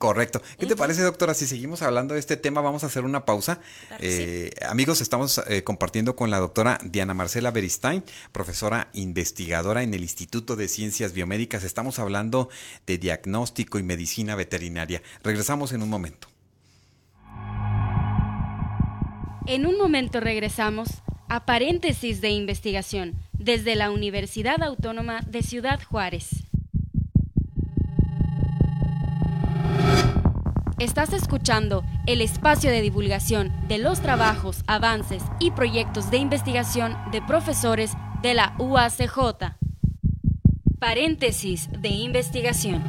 Correcto. 0.00 0.40
¿Qué 0.58 0.64
te 0.64 0.76
parece, 0.76 1.02
doctora? 1.02 1.34
Si 1.34 1.46
seguimos 1.46 1.82
hablando 1.82 2.14
de 2.14 2.20
este 2.20 2.38
tema, 2.38 2.62
vamos 2.62 2.84
a 2.84 2.86
hacer 2.86 3.04
una 3.04 3.26
pausa. 3.26 3.60
Eh, 3.98 4.50
amigos, 4.66 5.02
estamos 5.02 5.42
eh, 5.46 5.62
compartiendo 5.62 6.16
con 6.16 6.30
la 6.30 6.38
doctora 6.38 6.78
Diana 6.82 7.12
Marcela 7.12 7.50
Beristain, 7.50 8.02
profesora 8.32 8.88
investigadora 8.94 9.82
en 9.82 9.92
el 9.92 10.00
Instituto 10.00 10.56
de 10.56 10.68
Ciencias 10.68 11.12
Biomédicas. 11.12 11.64
Estamos 11.64 11.98
hablando 11.98 12.48
de 12.86 12.96
diagnóstico 12.96 13.78
y 13.78 13.82
medicina 13.82 14.36
veterinaria. 14.36 15.02
Regresamos 15.22 15.70
en 15.72 15.82
un 15.82 15.90
momento. 15.90 16.28
En 19.46 19.66
un 19.66 19.76
momento 19.76 20.20
regresamos 20.20 20.88
a 21.28 21.44
paréntesis 21.44 22.22
de 22.22 22.30
investigación 22.30 23.16
desde 23.34 23.74
la 23.74 23.90
Universidad 23.90 24.62
Autónoma 24.62 25.20
de 25.26 25.42
Ciudad 25.42 25.78
Juárez. 25.90 26.49
Estás 30.80 31.12
escuchando 31.12 31.84
el 32.06 32.22
espacio 32.22 32.70
de 32.70 32.80
divulgación 32.80 33.52
de 33.68 33.76
los 33.76 34.00
trabajos, 34.00 34.62
avances 34.66 35.22
y 35.38 35.50
proyectos 35.50 36.10
de 36.10 36.16
investigación 36.16 36.96
de 37.12 37.20
profesores 37.20 37.92
de 38.22 38.32
la 38.32 38.54
UACJ. 38.58 39.56
Paréntesis 40.78 41.68
de 41.70 41.90
investigación. 41.90 42.82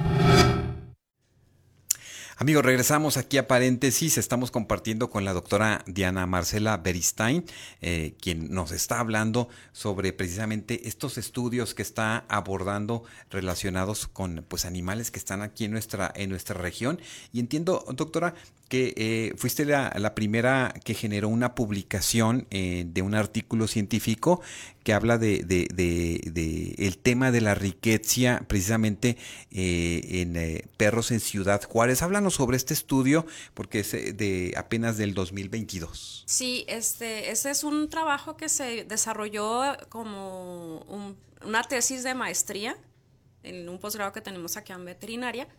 Amigos, 2.42 2.66
regresamos 2.66 3.18
aquí 3.18 3.38
a 3.38 3.48
paréntesis. 3.48 4.18
Estamos 4.18 4.50
compartiendo 4.50 5.12
con 5.12 5.26
la 5.26 5.32
doctora 5.32 5.84
Diana 5.86 6.26
Marcela 6.26 6.76
Beristain, 6.78 7.46
eh, 7.82 8.16
quien 8.20 8.52
nos 8.52 8.72
está 8.72 9.00
hablando 9.00 9.48
sobre 9.74 10.12
precisamente 10.12 10.88
estos 10.88 11.20
estudios 11.20 11.76
que 11.76 11.84
está 11.84 12.26
abordando 12.30 13.04
relacionados 13.30 14.08
con 14.08 14.44
pues 14.48 14.66
animales 14.66 15.12
que 15.12 15.20
están 15.20 15.44
aquí 15.44 15.66
en 15.66 15.72
nuestra, 15.72 16.12
en 16.16 16.32
nuestra 16.32 16.60
región. 16.60 17.00
Y 17.32 17.42
entiendo, 17.42 17.86
doctora, 17.94 18.34
que 18.72 18.94
eh, 18.96 19.34
fuiste 19.36 19.66
la, 19.66 20.16
primera 20.16 20.74
que 20.86 20.94
generó 20.94 21.28
una 21.28 21.56
publicación 21.56 22.48
eh, 22.52 22.86
de 22.88 23.02
un 23.02 23.16
artículo 23.16 23.68
científico 23.68 24.40
que 24.86 24.94
habla 24.94 25.18
de, 25.18 25.44
el 26.78 26.98
tema 26.98 27.32
de 27.32 27.42
la 27.42 27.54
riqueza 27.54 28.46
precisamente 28.48 29.18
eh, 29.52 30.22
en 30.22 30.70
perros 30.78 31.12
en 31.12 31.20
Ciudad 31.20 31.62
Juárez. 31.64 32.02
Háblanos 32.02 32.36
sobre 32.36 32.56
este 32.56 32.74
estudio 32.74 33.26
porque 33.54 33.82
es 33.82 33.92
de 33.92 34.54
apenas 34.56 34.96
del 34.96 35.14
2022. 35.16 36.24
Sí, 36.26 36.64
este, 36.70 37.30
ese 37.30 37.52
es 37.52 37.66
un 37.66 37.90
trabajo 37.90 38.38
que 38.38 38.48
se 38.48 38.86
desarrolló 38.86 39.64
como 39.90 40.86
una 41.44 41.64
tesis 41.64 42.04
de 42.04 42.16
maestría 42.16 42.78
en 43.44 43.68
un 43.68 43.80
posgrado 43.80 44.14
que 44.14 44.22
tenemos 44.22 44.56
aquí 44.56 44.72
en 44.72 44.86
veterinaria 44.86 45.50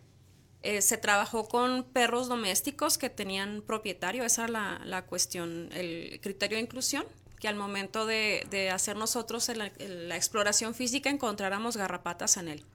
eh, 0.63 0.81
se 0.81 0.97
trabajó 0.97 1.49
con 1.49 1.83
perros 1.83 2.29
domésticos 2.29 2.97
que 2.97 3.09
tenían 3.09 3.61
propietario, 3.61 4.23
esa 4.23 4.45
es 4.45 4.51
la, 4.51 5.05
cuestión, 5.07 5.69
el 5.73 6.21
criterio 6.21 6.55
de 6.55 6.63
inclusión, 6.63 7.05
que 7.37 7.49
al 7.49 7.55
momento 7.55 8.05
de, 8.05 8.69
hacer 8.73 8.95
nosotros 8.95 9.49
la, 9.49 10.15
exploración 10.15 10.73
física 10.73 11.09
encontráramos 11.09 11.75
garrapatas 11.75 12.37
en 12.37 12.47
él. 12.47 12.65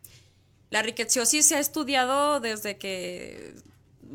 La 0.68 0.82
riqueciosis 0.82 1.46
se 1.46 1.56
ha 1.56 1.60
estudiado 1.60 2.40
desde 2.40 2.76
que 2.76 3.54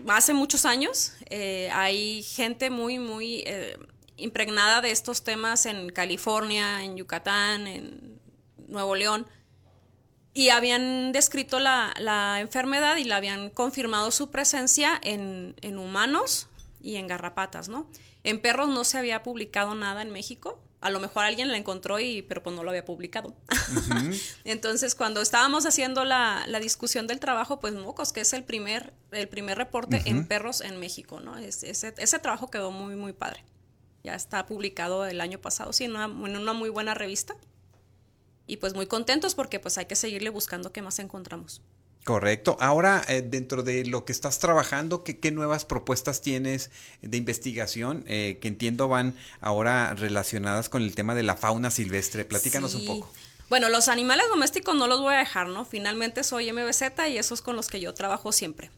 hace 0.08 0.36
muchos 0.36 0.66
años. 0.66 1.14
Eh, 1.32 1.72
hay 1.74 2.22
gente 2.22 2.70
muy, 2.70 3.00
muy 3.00 3.44
eh, 3.48 3.76
impregnada 4.18 4.82
de 4.82 4.92
estos 4.92 5.24
temas 5.24 5.66
en 5.66 5.90
California, 5.90 6.84
en 6.84 6.96
Yucatán, 6.96 7.66
en 7.66 8.20
Nuevo 8.68 8.94
León, 8.94 9.26
y 10.34 10.50
habían 10.50 11.12
descrito 11.12 11.60
la, 11.60 11.94
la, 12.00 12.40
enfermedad 12.40 12.98
y 12.98 13.04
la 13.04 13.18
habían 13.18 13.50
confirmado 13.50 14.12
su 14.12 14.32
presencia 14.32 15.00
en, 15.04 15.56
en, 15.62 15.78
humanos 15.78 16.48
y 16.82 16.96
en 16.96 17.08
garrapatas, 17.08 17.70
¿no? 17.70 17.88
En 18.24 18.42
perros 18.42 18.70
no 18.70 18.84
se 18.84 18.98
había 18.98 19.22
publicado 19.22 19.76
nada 19.76 20.02
en 20.02 20.12
México. 20.12 20.60
A 20.82 20.90
lo 20.90 21.00
mejor 21.00 21.24
alguien 21.24 21.50
la 21.50 21.58
encontró 21.58 22.00
y, 22.00 22.24
pero 22.24 22.44
pues 22.44 22.56
no 22.56 22.64
lo 22.64 22.72
había 22.72 22.84
publicado. 22.84 23.36
Entonces, 24.44 24.96
cuando 24.96 25.22
estábamos 25.22 25.66
haciendo 25.66 26.04
la, 26.04 26.44
la, 26.48 26.60
discusión 26.60 27.08
del 27.08 27.20
trabajo, 27.20 27.60
pues 27.60 27.74
Mocos, 27.74 28.12
que 28.12 28.22
es 28.22 28.34
el 28.34 28.44
primer, 28.44 28.94
el 29.12 29.30
primer 29.30 29.58
reporte 29.58 30.02
en 30.06 30.28
perros 30.28 30.62
en 30.62 30.80
México, 30.80 31.20
¿no? 31.20 31.38
ese, 31.38 31.70
ese, 31.70 32.20
trabajo 32.20 32.50
quedó 32.50 32.72
muy, 32.72 32.96
muy 32.96 33.14
padre. 33.14 33.46
Ya 34.04 34.16
está 34.16 34.46
publicado 34.46 35.06
el 35.06 35.22
año 35.22 35.40
pasado, 35.40 35.72
sí, 35.72 35.86
en 35.86 35.96
una, 35.96 36.06
en 36.06 36.38
una 36.38 36.52
muy 36.52 36.70
buena 36.70 36.94
revista 36.94 37.36
y 38.48 38.58
pues 38.58 38.74
muy 38.74 38.88
contentos 38.88 39.36
porque 39.36 39.60
pues 39.60 39.78
hay 39.78 39.86
que 39.86 39.96
seguirle 39.96 40.30
buscando 40.30 40.72
qué 40.72 40.82
más 40.82 41.00
encontramos. 41.00 41.62
Correcto. 42.04 42.58
Ahora, 42.60 43.02
eh, 43.08 43.22
dentro 43.22 43.64
de 43.64 43.86
lo 43.86 44.04
que 44.04 44.12
estás 44.12 44.40
trabajando, 44.40 45.04
¿qué, 45.04 45.20
qué 45.20 45.32
nuevas 45.32 45.64
propuestas 45.64 46.22
tienes 46.22 46.70
de 47.02 47.16
investigación 47.16 48.04
eh, 48.08 48.40
que 48.42 48.50
entiendo 48.50 48.90
van 48.90 49.16
ahora 49.40 49.94
relacionadas 49.94 50.68
con 50.68 50.82
el 50.82 50.96
tema 50.96 51.16
de 51.16 51.24
la 51.24 51.38
fauna 51.38 51.72
silvestre? 51.72 52.26
Platícanos 52.26 52.76
un 52.76 52.86
poco. 52.86 53.10
Bueno, 53.50 53.70
los 53.70 53.88
animales 53.88 54.26
domésticos 54.30 54.76
no 54.76 54.88
los 54.88 55.00
voy 55.00 55.14
a 55.14 55.20
dejar, 55.20 55.48
¿no? 55.48 55.64
Finalmente 55.64 56.24
soy 56.24 56.52
MBZ 56.52 56.84
y 57.10 57.18
esos 57.18 57.42
con 57.42 57.56
los 57.56 57.68
que 57.68 57.80
yo 57.80 57.94
trabajo 57.94 58.32
siempre. 58.34 58.70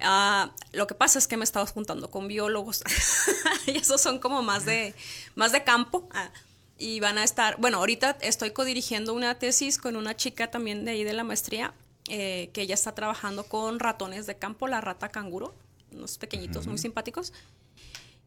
Uh, 0.00 0.48
lo 0.72 0.86
que 0.86 0.94
pasa 0.94 1.18
es 1.18 1.26
que 1.26 1.36
me 1.36 1.42
he 1.42 1.44
estado 1.44 1.66
juntando 1.66 2.10
con 2.10 2.28
biólogos 2.28 2.84
y 3.66 3.78
esos 3.78 4.00
son 4.00 4.20
como 4.20 4.42
más 4.42 4.64
de, 4.64 4.94
más 5.34 5.52
de 5.52 5.64
campo. 5.64 6.08
Uh, 6.12 6.47
y 6.78 7.00
van 7.00 7.18
a 7.18 7.24
estar, 7.24 7.56
bueno, 7.58 7.78
ahorita 7.78 8.16
estoy 8.20 8.52
codirigiendo 8.52 9.12
una 9.12 9.36
tesis 9.38 9.78
con 9.78 9.96
una 9.96 10.16
chica 10.16 10.50
también 10.50 10.84
de 10.84 10.92
ahí 10.92 11.04
de 11.04 11.12
la 11.12 11.24
maestría, 11.24 11.74
eh, 12.08 12.50
que 12.52 12.62
ella 12.62 12.74
está 12.74 12.94
trabajando 12.94 13.44
con 13.44 13.80
ratones 13.80 14.26
de 14.26 14.36
campo, 14.36 14.68
la 14.68 14.80
rata 14.80 15.08
canguro, 15.08 15.54
unos 15.90 16.18
pequeñitos 16.18 16.68
muy 16.68 16.78
simpáticos. 16.78 17.32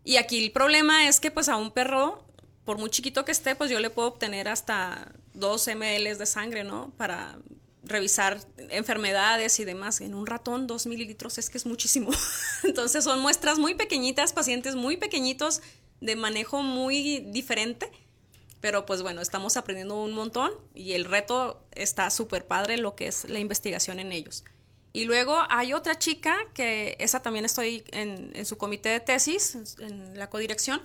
Y 0.03 0.17
aquí 0.17 0.43
el 0.43 0.51
problema 0.51 1.07
es 1.07 1.19
que 1.19 1.31
pues 1.31 1.47
a 1.47 1.55
un 1.55 1.71
perro, 1.71 2.25
por 2.65 2.77
muy 2.77 2.89
chiquito 2.89 3.23
que 3.23 3.31
esté, 3.31 3.55
pues 3.55 3.71
yo 3.71 3.79
le 3.79 3.89
puedo 3.89 4.09
obtener 4.09 4.49
hasta 4.49 5.13
2 5.33 5.67
ml 5.69 6.17
de 6.17 6.25
sangre, 6.25 6.63
¿no? 6.65 6.91
Para 6.97 7.37
revisar 7.83 8.39
enfermedades 8.69 9.59
y 9.59 9.65
demás. 9.65 10.01
En 10.01 10.13
un 10.13 10.27
ratón, 10.27 10.67
2 10.67 10.87
mililitros 10.87 11.37
es 11.37 11.49
que 11.49 11.57
es 11.57 11.65
muchísimo. 11.65 12.11
Entonces 12.63 13.03
son 13.03 13.19
muestras 13.19 13.59
muy 13.59 13.75
pequeñitas, 13.75 14.33
pacientes 14.33 14.75
muy 14.75 14.97
pequeñitos, 14.97 15.61
de 16.01 16.15
manejo 16.15 16.63
muy 16.63 17.19
diferente 17.19 17.89
pero 18.61 18.85
pues 18.85 19.01
bueno, 19.01 19.21
estamos 19.21 19.57
aprendiendo 19.57 20.01
un 20.01 20.13
montón 20.13 20.51
y 20.73 20.93
el 20.93 21.05
reto 21.05 21.65
está 21.71 22.09
súper 22.09 22.45
padre 22.45 22.77
lo 22.77 22.95
que 22.95 23.07
es 23.07 23.27
la 23.27 23.39
investigación 23.39 23.99
en 23.99 24.11
ellos. 24.11 24.43
Y 24.93 25.05
luego 25.05 25.37
hay 25.49 25.73
otra 25.73 25.97
chica 25.97 26.37
que 26.53 26.95
esa 26.99 27.21
también 27.21 27.45
estoy 27.45 27.83
en, 27.91 28.45
su 28.45 28.57
comité 28.57 28.89
de 28.89 28.99
tesis, 28.99 29.57
en 29.79 30.17
la 30.17 30.29
codirección. 30.29 30.81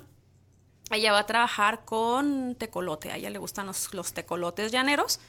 Ella 0.90 1.12
va 1.12 1.20
a 1.20 1.26
trabajar 1.26 1.84
con 1.84 2.54
tecolote, 2.54 3.10
a 3.10 3.16
ella 3.16 3.30
le 3.30 3.38
gustan 3.38 3.66
los, 3.66 3.92
los 3.92 4.12
tecolotes 4.12 4.72
llaneros. 4.72 5.20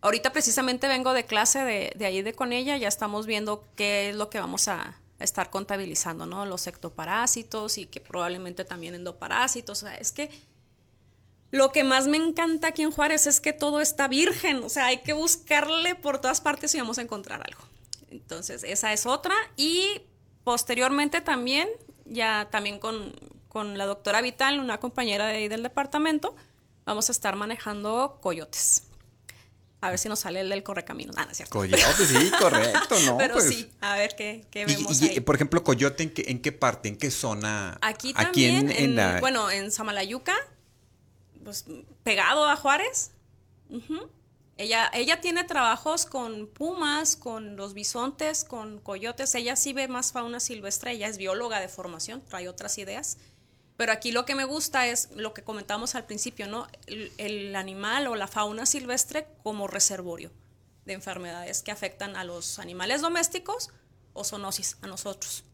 Ahorita 0.00 0.32
precisamente 0.32 0.88
vengo 0.88 1.12
de 1.12 1.26
clase 1.26 1.58
de, 1.64 1.92
de, 1.96 2.06
ahí 2.06 2.22
de 2.22 2.32
con 2.32 2.52
ella, 2.52 2.76
ya 2.76 2.88
estamos 2.88 3.26
viendo 3.26 3.64
qué 3.76 4.10
es 4.10 4.16
lo 4.16 4.30
que 4.30 4.38
vamos 4.38 4.68
a, 4.68 4.96
estar 5.20 5.50
contabilizando, 5.50 6.26
¿no? 6.26 6.46
Los 6.46 6.66
ectoparásitos 6.66 7.78
y 7.78 7.86
que 7.86 8.00
probablemente 8.00 8.64
también 8.64 8.94
endoparásitos. 8.94 9.82
O 9.82 9.86
sea, 9.86 9.94
es 9.96 10.12
que 10.12 10.30
lo 11.50 11.72
que 11.72 11.84
más 11.84 12.06
me 12.06 12.16
encanta 12.16 12.68
aquí 12.68 12.82
en 12.82 12.90
Juárez 12.90 13.26
es 13.26 13.40
que 13.40 13.52
todo 13.52 13.80
está 13.80 14.08
virgen, 14.08 14.62
o 14.62 14.68
sea, 14.68 14.86
hay 14.86 14.98
que 14.98 15.12
buscarle 15.12 15.94
por 15.94 16.20
todas 16.20 16.40
partes 16.40 16.74
y 16.74 16.78
vamos 16.78 16.98
a 16.98 17.02
encontrar 17.02 17.42
algo. 17.44 17.60
Entonces, 18.10 18.64
esa 18.64 18.92
es 18.92 19.06
otra. 19.06 19.34
Y 19.56 20.02
posteriormente 20.44 21.20
también, 21.20 21.68
ya 22.04 22.48
también 22.50 22.78
con, 22.78 23.14
con 23.48 23.78
la 23.78 23.86
doctora 23.86 24.20
Vital, 24.20 24.60
una 24.60 24.78
compañera 24.78 25.26
de 25.26 25.36
ahí 25.36 25.48
del 25.48 25.62
departamento, 25.62 26.34
vamos 26.84 27.08
a 27.08 27.12
estar 27.12 27.36
manejando 27.36 28.18
coyotes. 28.20 28.84
A 29.82 29.88
ver 29.88 29.98
si 29.98 30.10
nos 30.10 30.20
sale 30.20 30.40
el 30.40 30.50
del 30.50 30.62
correcaminos. 30.62 31.16
Ah, 31.18 31.24
no 31.24 31.30
es 31.30 31.38
cierto. 31.38 31.58
Coyote, 31.58 32.06
sí, 32.06 32.30
correcto, 32.38 32.96
¿no? 33.06 33.16
Pero 33.16 33.34
pues. 33.34 33.48
sí, 33.48 33.70
a 33.80 33.96
ver 33.96 34.14
qué, 34.14 34.44
qué 34.50 34.66
vemos. 34.66 35.00
Y, 35.00 35.20
por 35.20 35.36
ejemplo, 35.36 35.64
coyote, 35.64 36.02
¿en 36.02 36.10
qué, 36.10 36.24
¿en 36.28 36.42
qué 36.42 36.52
parte? 36.52 36.88
¿En 36.88 36.96
qué 36.96 37.10
zona? 37.10 37.78
Aquí 37.80 38.12
también, 38.12 38.70
en, 38.70 38.94
la... 38.94 39.20
bueno, 39.20 39.50
en 39.50 39.72
Samalayuca, 39.72 40.34
pues, 41.44 41.64
pegado 42.02 42.46
a 42.46 42.56
Juárez. 42.56 43.12
Ella, 44.56 44.90
ella 44.92 45.20
tiene 45.20 45.44
trabajos 45.44 46.04
con 46.06 46.46
pumas, 46.46 47.16
con 47.16 47.56
los 47.56 47.72
bisontes, 47.72 48.44
con 48.44 48.78
coyotes. 48.78 49.34
Ella 49.34 49.56
sí 49.56 49.72
ve 49.72 49.88
más 49.88 50.12
fauna 50.12 50.40
silvestre. 50.40 50.92
Ella 50.92 51.08
es 51.08 51.18
bióloga 51.18 51.60
de 51.60 51.68
formación, 51.68 52.22
trae 52.22 52.48
otras 52.48 52.76
ideas. 52.78 53.16
Pero 53.80 53.92
aquí 53.92 54.12
lo 54.12 54.26
que 54.26 54.34
me 54.34 54.44
gusta 54.44 54.88
es 54.88 55.08
lo 55.16 55.32
que 55.32 55.42
comentamos 55.42 55.94
al 55.94 56.04
principio, 56.04 56.46
¿no? 56.46 56.66
El, 56.86 57.56
animal 57.56 58.08
o 58.08 58.14
la 58.14 58.28
fauna 58.28 58.66
silvestre 58.66 59.26
como 59.42 59.68
reservorio 59.68 60.30
de 60.84 60.92
enfermedades 60.92 61.62
que 61.62 61.70
afectan 61.70 62.14
a 62.14 62.24
los 62.24 62.58
animales 62.58 63.00
domésticos 63.00 63.70
o 64.12 64.22
zoonosis 64.22 64.76
a 64.82 64.86
nosotros. 64.86 65.44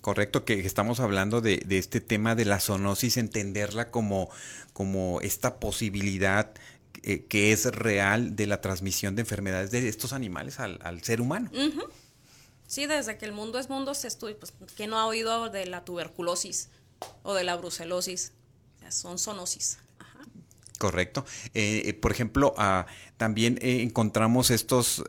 Correcto, 0.00 0.44
que 0.44 0.60
estamos 0.60 1.00
hablando 1.00 1.40
de, 1.40 1.64
este 1.70 2.00
tema 2.00 2.34
de 2.34 2.44
la 2.44 2.60
zoonosis, 2.60 3.16
entenderla 3.16 3.90
como, 3.90 4.30
como 4.72 5.20
esta 5.20 5.58
posibilidad 5.58 6.52
eh, 7.02 7.24
que 7.26 7.52
es 7.52 7.66
real 7.66 8.36
de 8.36 8.46
la 8.46 8.60
transmisión 8.60 9.16
de 9.16 9.22
enfermedades 9.22 9.70
de 9.70 9.88
estos 9.88 10.12
animales 10.12 10.60
al, 10.60 11.02
ser 11.02 11.20
humano. 11.20 11.50
Sí, 12.66 12.86
desde 12.86 13.16
que 13.16 13.24
el 13.24 13.32
mundo 13.32 13.58
es 13.58 13.68
mundo 13.68 13.94
se 13.94 14.08
estudia, 14.08 14.36
pues, 14.38 14.52
¿quién 14.76 14.90
no 14.90 14.98
ha 14.98 15.06
oído 15.06 15.48
de 15.50 15.66
la 15.66 15.84
tuberculosis 15.84 16.68
o 17.22 17.34
de 17.34 17.44
la 17.44 17.56
brucelosis? 17.56 18.32
son 18.90 19.18
zoonosis. 19.18 19.78
Correcto. 20.78 21.26
Eh, 21.54 21.82
eh, 21.84 21.94
por 21.94 22.12
ejemplo, 22.12 22.54
ah, 22.56 22.86
también 23.16 23.58
encontramos 23.60 24.50
estos 24.50 25.04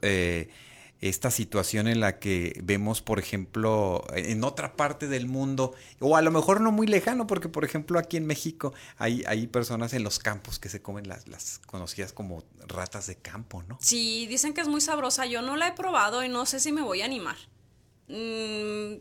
esta 1.01 1.31
situación 1.31 1.87
en 1.87 2.01
la 2.01 2.19
que 2.19 2.59
vemos, 2.63 3.01
por 3.01 3.19
ejemplo, 3.19 4.03
en 4.13 4.43
otra 4.43 4.75
parte 4.75 5.07
del 5.07 5.27
mundo, 5.27 5.73
o 5.99 6.17
a 6.17 6.21
lo 6.21 6.31
mejor 6.31 6.59
no 6.59 6.71
muy 6.71 6.87
lejano, 6.87 7.25
porque 7.25 7.47
por 7.47 7.63
ejemplo 7.63 7.99
aquí 7.99 8.17
en 8.17 8.25
México 8.25 8.73
hay, 8.97 9.23
hay 9.27 9.47
personas 9.47 9.93
en 9.93 10.03
los 10.03 10.19
campos 10.19 10.59
que 10.59 10.67
se 10.67 10.81
comen 10.81 11.07
las, 11.07 11.27
las 11.27 11.59
conocidas 11.59 12.11
como 12.11 12.43
ratas 12.67 13.07
de 13.07 13.15
campo, 13.15 13.63
¿no? 13.63 13.77
Sí, 13.81 14.27
dicen 14.27 14.53
que 14.53 14.61
es 14.61 14.67
muy 14.67 14.81
sabrosa, 14.81 15.25
yo 15.25 15.41
no 15.41 15.55
la 15.55 15.69
he 15.69 15.73
probado 15.73 16.23
y 16.23 16.29
no 16.29 16.45
sé 16.45 16.59
si 16.59 16.71
me 16.71 16.81
voy 16.81 17.01
a 17.01 17.05
animar. 17.05 17.37
Mm, 18.09 18.95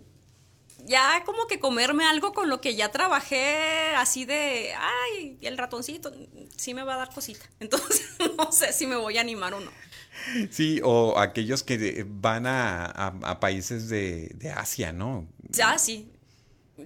ya 0.84 1.24
como 1.24 1.46
que 1.46 1.58
comerme 1.58 2.06
algo 2.06 2.32
con 2.32 2.48
lo 2.48 2.60
que 2.60 2.76
ya 2.76 2.90
trabajé 2.90 3.94
así 3.96 4.24
de, 4.24 4.72
ay, 4.74 5.38
el 5.42 5.58
ratoncito, 5.58 6.12
sí 6.56 6.74
me 6.74 6.84
va 6.84 6.94
a 6.94 6.98
dar 6.98 7.12
cosita. 7.12 7.44
Entonces 7.60 8.06
no 8.36 8.52
sé 8.52 8.72
si 8.72 8.86
me 8.86 8.96
voy 8.96 9.18
a 9.18 9.20
animar 9.20 9.54
o 9.54 9.60
no. 9.60 9.70
Sí, 10.50 10.80
o 10.84 11.18
aquellos 11.18 11.62
que 11.62 12.04
van 12.08 12.46
a, 12.46 13.38
países 13.40 13.88
de, 13.88 14.52
Asia, 14.56 14.92
¿no? 14.92 15.26
Ya, 15.48 15.78
sí. 15.78 16.10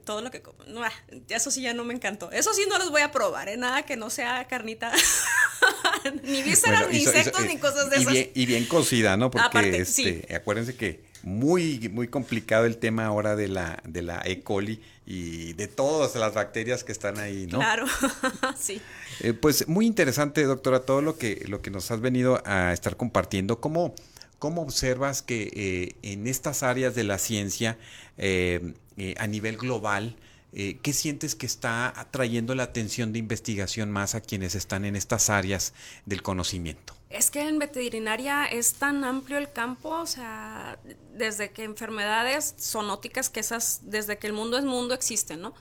Todo 0.04 0.22
lo 0.22 0.30
que... 0.30 0.42
No, 0.68 0.82
ah, 0.82 0.92
eso 1.28 1.50
sí 1.50 1.62
ya 1.62 1.74
no 1.74 1.84
me 1.84 1.94
encantó. 1.94 2.30
Eso 2.30 2.52
sí 2.54 2.62
no 2.68 2.78
los 2.78 2.90
voy 2.90 3.02
a 3.02 3.12
probar, 3.12 3.48
¿eh? 3.48 3.56
Nada 3.56 3.82
que 3.82 3.96
no 3.96 4.10
sea 4.10 4.46
carnita. 4.48 4.92
ni 6.22 6.42
vísceras, 6.42 6.88
ni 6.90 6.98
insectos, 6.98 7.44
ni 7.46 7.58
cosas 7.58 7.90
de 7.90 7.98
y 7.98 8.00
esas. 8.00 8.12
Bien, 8.12 8.30
y 8.34 8.46
bien 8.46 8.64
cocida, 8.66 9.16
¿no? 9.16 9.30
Porque 9.30 9.76
este, 9.76 10.34
acuérdense 10.34 10.74
que 10.74 11.12
muy, 11.22 11.88
muy 11.88 12.08
complicado 12.08 12.66
el 12.66 12.78
tema 12.78 13.06
ahora 13.06 13.36
de 13.36 13.48
la, 13.48 13.80
de 13.84 14.02
la 14.02 14.22
E. 14.24 14.42
coli 14.42 14.80
y 15.06 15.52
de 15.54 15.68
todas 15.68 16.14
las 16.16 16.34
bacterias 16.34 16.84
que 16.84 16.92
están 16.92 17.18
ahí, 17.18 17.46
¿no? 17.46 17.58
Claro, 17.58 17.86
sí. 18.58 18.80
Eh, 19.20 19.32
pues 19.32 19.68
muy 19.68 19.86
interesante, 19.86 20.42
doctora, 20.44 20.80
todo 20.80 21.02
lo 21.02 21.16
que, 21.16 21.44
lo 21.48 21.62
que 21.62 21.70
nos 21.70 21.90
has 21.90 22.00
venido 22.00 22.42
a 22.44 22.72
estar 22.72 22.96
compartiendo. 22.96 23.60
¿Cómo, 23.60 23.94
cómo 24.38 24.62
observas 24.62 25.22
que 25.22 25.50
eh, 25.54 25.96
en 26.02 26.26
estas 26.26 26.62
áreas 26.62 26.94
de 26.94 27.04
la 27.04 27.18
ciencia, 27.18 27.78
eh, 28.18 28.74
a 29.18 29.26
nivel 29.26 29.56
global, 29.56 30.16
¿qué 30.52 30.92
sientes 30.92 31.34
que 31.34 31.46
está 31.46 31.88
atrayendo 31.98 32.54
la 32.54 32.64
atención 32.64 33.12
de 33.12 33.18
investigación 33.18 33.90
más 33.90 34.14
a 34.14 34.20
quienes 34.20 34.54
están 34.54 34.84
en 34.84 34.96
estas 34.96 35.30
áreas 35.30 35.72
del 36.04 36.22
conocimiento? 36.22 36.94
Es 37.12 37.30
que 37.30 37.46
en 37.46 37.58
veterinaria 37.58 38.46
es 38.46 38.74
tan 38.74 39.04
amplio 39.04 39.36
el 39.36 39.52
campo, 39.52 39.90
o 39.90 40.06
sea, 40.06 40.78
desde 41.14 41.50
que 41.50 41.64
enfermedades 41.64 42.54
zoonóticas, 42.58 43.28
que 43.28 43.40
esas, 43.40 43.80
desde 43.82 44.16
que 44.18 44.26
el 44.26 44.32
mundo 44.32 44.56
es 44.56 44.64
mundo, 44.64 44.94
existen, 44.94 45.42
¿no? 45.42 45.54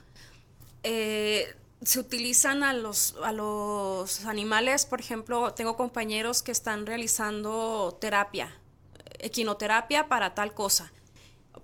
Eh, 0.82 1.54
se 1.84 2.00
utilizan 2.00 2.62
a 2.62 2.72
los, 2.72 3.16
a 3.22 3.32
los 3.32 4.24
animales, 4.24 4.86
por 4.86 5.00
ejemplo, 5.00 5.52
tengo 5.52 5.76
compañeros 5.76 6.42
que 6.42 6.52
están 6.52 6.86
realizando 6.86 7.98
terapia, 8.00 8.56
equinoterapia 9.18 10.08
para 10.08 10.34
tal 10.34 10.54
cosa, 10.54 10.92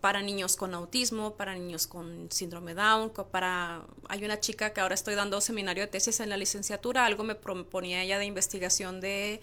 para 0.01 0.23
niños 0.23 0.57
con 0.57 0.75
autismo, 0.75 1.35
para 1.35 1.55
niños 1.55 1.87
con 1.87 2.29
síndrome 2.31 2.75
Down, 2.75 3.13
para... 3.31 3.83
Hay 4.09 4.25
una 4.25 4.41
chica 4.41 4.73
que 4.73 4.81
ahora 4.81 4.95
estoy 4.95 5.15
dando 5.15 5.41
seminario 5.41 5.83
de 5.83 5.89
tesis 5.89 6.21
en 6.21 6.29
la 6.29 6.37
licenciatura, 6.37 7.05
algo 7.05 7.25
me 7.25 7.35
proponía 7.35 8.03
ella 8.03 8.19
de 8.19 8.25
investigación 8.25 9.01
de 9.01 9.41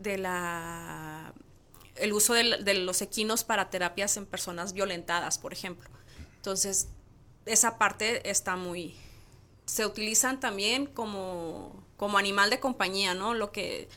de 0.00 0.16
la 0.16 1.34
el 1.96 2.12
uso 2.12 2.32
de, 2.34 2.74
los 2.74 3.02
equinos 3.02 3.42
para 3.42 3.70
terapias 3.70 4.16
en 4.16 4.26
personas 4.26 4.72
violentadas, 4.72 5.38
por 5.38 5.52
ejemplo. 5.52 5.88
Entonces, 6.36 6.88
esa 7.44 7.76
parte 7.76 8.30
está 8.30 8.54
muy... 8.54 8.94
Se 9.66 9.84
utilizan 9.84 10.38
también 10.38 10.86
como, 10.86 11.84
como 11.96 12.16
animal 12.16 12.50
de 12.50 12.60
compañía, 12.60 13.14
¿no? 13.14 13.34
Lo 13.34 13.50
que 13.50 13.88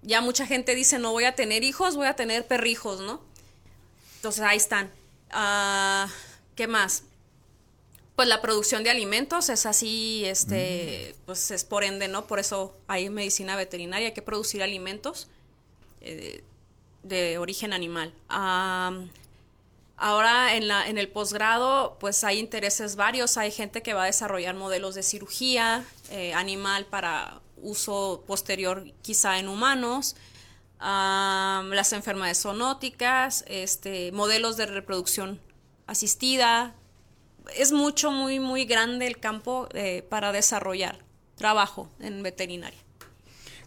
ya 0.00 0.22
mucha 0.22 0.46
gente 0.46 0.74
dice, 0.74 0.98
no 0.98 1.12
voy 1.12 1.24
a 1.24 1.34
tener 1.34 1.62
hijos, 1.62 1.94
voy 1.94 2.06
a 2.06 2.16
tener 2.16 2.46
perrijos, 2.46 3.00
¿no? 3.00 3.20
Entonces, 4.16 4.42
ahí 4.42 4.56
están. 4.56 4.90
Uh, 5.32 6.08
¿Qué 6.54 6.66
más? 6.66 7.04
Pues 8.16 8.28
la 8.28 8.42
producción 8.42 8.84
de 8.84 8.90
alimentos 8.90 9.48
es 9.48 9.64
así, 9.66 10.24
este, 10.26 11.14
mm. 11.14 11.24
pues 11.26 11.50
es 11.50 11.64
por 11.64 11.82
ende, 11.82 12.08
¿no? 12.08 12.26
Por 12.26 12.38
eso 12.38 12.76
hay 12.86 13.08
medicina 13.08 13.56
veterinaria, 13.56 14.08
hay 14.08 14.14
que 14.14 14.22
producir 14.22 14.62
alimentos. 14.62 15.28
Eh, 16.02 16.42
de 17.02 17.38
origen 17.38 17.72
animal. 17.72 18.12
ahora 19.96 20.56
en, 20.56 20.68
la, 20.68 20.88
en 20.88 20.98
el 20.98 21.08
posgrado, 21.08 21.96
pues 22.00 22.24
hay 22.24 22.38
intereses 22.38 22.96
varios. 22.96 23.36
Hay 23.36 23.50
gente 23.50 23.82
que 23.82 23.94
va 23.94 24.04
a 24.04 24.06
desarrollar 24.06 24.54
modelos 24.54 24.94
de 24.94 25.02
cirugía 25.02 25.84
eh, 26.10 26.32
animal 26.34 26.86
para 26.86 27.40
uso 27.56 28.24
posterior 28.26 28.84
quizá 29.02 29.38
en 29.38 29.48
humanos. 29.48 30.16
Las 30.82 31.92
enfermedades 31.92 32.42
zoonóticas, 32.42 33.44
este, 33.46 34.12
modelos 34.12 34.56
de 34.56 34.66
reproducción 34.66 35.40
asistida. 35.86 36.74
Es 37.56 37.72
mucho, 37.72 38.10
muy, 38.10 38.40
muy 38.40 38.64
grande 38.64 39.06
el 39.06 39.18
campo 39.18 39.68
eh, 39.74 40.02
para 40.08 40.32
desarrollar 40.32 40.98
trabajo 41.36 41.88
en 42.00 42.22
veterinaria. 42.22 42.78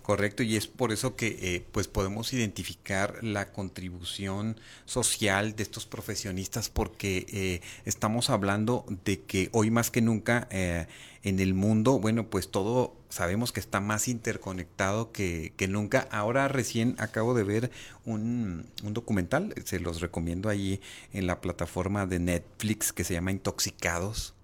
Correcto, 0.01 0.43
y 0.43 0.55
es 0.55 0.67
por 0.67 0.91
eso 0.91 1.15
que 1.15 1.27
eh, 1.41 1.65
pues 1.71 1.87
podemos 1.87 2.31
identificar 2.31 3.23
la 3.23 3.51
contribución 3.51 4.59
social 4.85 5.55
de 5.55 5.63
estos 5.63 5.87
profesionistas 5.87 6.69
porque 6.69 7.25
eh, 7.33 7.61
estamos 7.85 8.29
hablando 8.29 8.85
de 9.03 9.21
que 9.21 9.49
hoy 9.51 9.71
más 9.71 9.89
que 9.89 10.01
nunca 10.01 10.47
en 10.51 11.39
el 11.39 11.55
mundo, 11.55 11.97
bueno, 11.99 12.29
pues 12.29 12.51
todo 12.51 12.93
sabemos 13.15 13.53
que 13.53 13.61
está 13.61 13.79
más 13.79 14.09
interconectado 14.09 15.13
que, 15.13 15.53
que 15.55 15.69
nunca. 15.69 16.05
Ahora 16.11 16.49
recién 16.49 16.95
acabo 16.99 17.33
de 17.33 17.45
ver 17.45 17.71
un, 18.03 18.67
un, 18.83 18.93
documental, 18.93 19.53
se 19.63 19.79
los 19.79 20.01
recomiendo 20.01 20.49
ahí 20.49 20.81
en 21.13 21.25
la 21.25 21.39
plataforma 21.39 22.05
de 22.05 22.19
Netflix 22.19 22.91
que 22.91 23.05
se 23.05 23.13
llama 23.13 23.31
Intoxicados 23.31 24.34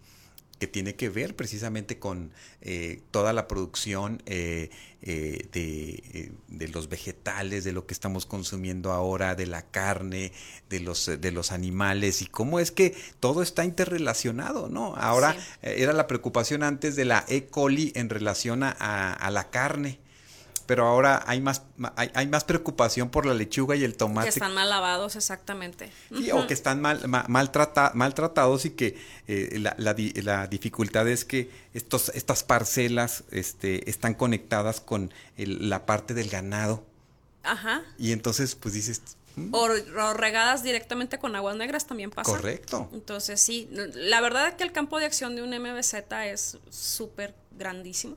que 0.62 0.67
tiene 0.67 0.93
que 0.93 1.10
ver 1.10 1.36
precisamente 1.36 1.97
con 1.97 2.32
eh, 2.62 3.02
toda 3.10 3.34
la 3.34 3.47
producción 3.47 4.21
eh, 4.28 4.69
eh, 5.02 5.47
de, 5.52 6.32
de, 6.50 6.67
los 6.67 6.88
vegetales, 6.88 7.63
de 7.63 7.71
lo 7.71 7.88
que 7.88 7.95
estamos 7.95 8.28
consumiendo 8.28 8.91
ahora, 8.91 9.34
de 9.34 9.47
la 9.47 9.63
carne, 9.63 10.32
de 10.69 10.80
los, 10.80 11.10
de 11.19 11.32
los 11.32 11.52
animales 11.52 12.21
y 12.21 12.28
cómo 12.28 12.60
es 12.60 12.69
que 12.69 12.95
todo 13.19 13.41
está 13.41 13.65
interrelacionado, 13.65 14.69
¿no? 14.69 14.93
Ahora 14.97 15.36
era 15.63 15.93
la 15.93 16.06
preocupación 16.06 16.62
antes 16.62 16.95
de 16.95 17.06
la 17.06 17.26
E. 17.28 17.47
coli 17.47 17.91
en 17.95 18.10
relación 18.10 18.62
a, 18.62 18.69
a 18.69 19.32
la 19.32 19.50
carne 19.50 19.97
pero 20.71 20.88
ahora 20.88 21.21
hay 21.27 21.41
más, 21.41 21.63
hay, 21.97 22.27
más 22.27 22.45
preocupación 22.45 23.10
por 23.10 23.25
la 23.25 23.34
lechuga 23.34 23.75
y 23.75 23.84
el 23.84 23.97
tomate. 23.97 24.27
Que 24.27 24.29
están 24.29 24.53
mal 24.53 24.69
lavados, 24.69 25.17
exactamente. 25.17 25.91
O 26.31 26.47
que 26.47 26.53
están 26.53 26.79
mal, 26.79 27.01
maltratados 27.27 28.63
y 28.63 28.69
que 28.69 28.97
eh, 29.27 29.60
la, 29.60 29.75
la, 29.77 30.47
dificultad 30.47 31.10
es 31.10 31.25
que 31.25 31.51
estos, 31.73 32.07
estas 32.15 32.45
parcelas 32.45 33.25
este, 33.31 33.89
están 33.89 34.13
conectadas 34.13 34.79
con 34.79 35.13
la 35.36 35.86
parte 35.86 36.13
del 36.13 36.29
ganado. 36.29 36.86
Ajá. 37.43 37.81
Y 37.97 38.13
entonces, 38.13 38.55
pues 38.55 38.73
dices... 38.73 39.01
Mm". 39.36 39.53
O, 39.53 39.67
regadas 40.13 40.63
directamente 40.63 41.19
con 41.19 41.36
aguas 41.36 41.57
negras 41.57 41.86
también 41.86 42.12
pasa. 42.12 42.31
Correcto. 42.31 42.89
Entonces, 42.93 43.41
sí, 43.41 43.67
la 43.71 44.21
verdad 44.21 44.47
es 44.47 44.53
que 44.55 44.63
el 44.63 44.71
campo 44.71 44.99
de 44.99 45.05
acción 45.05 45.36
de 45.36 45.41
un 45.41 45.49
MBZ 45.49 45.95
es 46.27 46.60
súper 46.69 47.36
grandísimo 47.57 48.15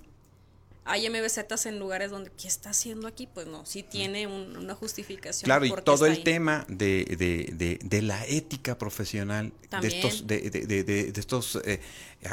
hay 0.86 1.08
MBZs 1.08 1.66
en 1.66 1.78
lugares 1.78 2.10
donde, 2.10 2.30
¿qué 2.30 2.46
está 2.46 2.70
haciendo 2.70 3.08
aquí? 3.08 3.26
Pues 3.26 3.46
no, 3.46 3.64
sí 3.64 3.82
tiene 3.82 4.26
una 4.26 4.74
justificación. 4.74 5.46
Claro, 5.46 5.64
y 5.64 5.72
todo 5.82 6.06
el 6.06 6.22
tema 6.22 6.66
de, 6.68 7.04
de, 7.16 7.78
de, 7.82 8.02
la 8.02 8.26
ética 8.26 8.76
profesional, 8.76 9.52
de 9.80 9.88
estos, 9.88 10.26
de, 10.26 11.12
estos 11.16 11.58
eh, 11.64 11.80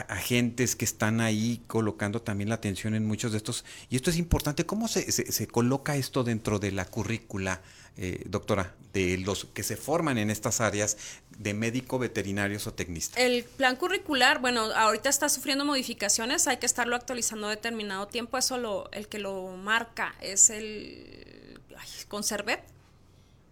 agentes 0.09 0.75
que 0.75 0.83
están 0.83 1.21
ahí 1.21 1.61
colocando 1.67 2.21
también 2.21 2.49
la 2.49 2.55
atención 2.55 2.93
en 2.93 3.05
muchos 3.05 3.31
de 3.31 3.37
estos. 3.37 3.63
Y 3.89 3.95
esto 3.95 4.09
es 4.09 4.17
importante, 4.17 4.65
¿cómo 4.65 4.89
se, 4.89 5.11
se, 5.11 5.31
se 5.31 5.47
coloca 5.47 5.95
esto 5.95 6.23
dentro 6.23 6.59
de 6.59 6.71
la 6.71 6.85
currícula? 6.85 7.61
Eh, 7.97 8.23
doctora, 8.25 8.73
de 8.93 9.17
los 9.17 9.45
que 9.45 9.63
se 9.63 9.75
forman 9.75 10.17
en 10.17 10.29
estas 10.29 10.61
áreas 10.61 10.97
de 11.37 11.53
médico, 11.53 11.99
veterinarios 11.99 12.65
o 12.67 12.73
tecnista? 12.73 13.19
El 13.19 13.43
plan 13.43 13.75
curricular, 13.75 14.39
bueno, 14.39 14.61
ahorita 14.73 15.09
está 15.09 15.27
sufriendo 15.27 15.65
modificaciones, 15.65 16.47
hay 16.47 16.57
que 16.57 16.65
estarlo 16.65 16.95
actualizando 16.95 17.49
determinado 17.49 18.07
tiempo, 18.07 18.37
eso 18.37 18.57
lo, 18.57 18.89
el 18.91 19.07
que 19.07 19.19
lo 19.19 19.57
marca 19.57 20.15
es 20.21 20.49
el 20.49 21.59
Conservet. 22.07 22.63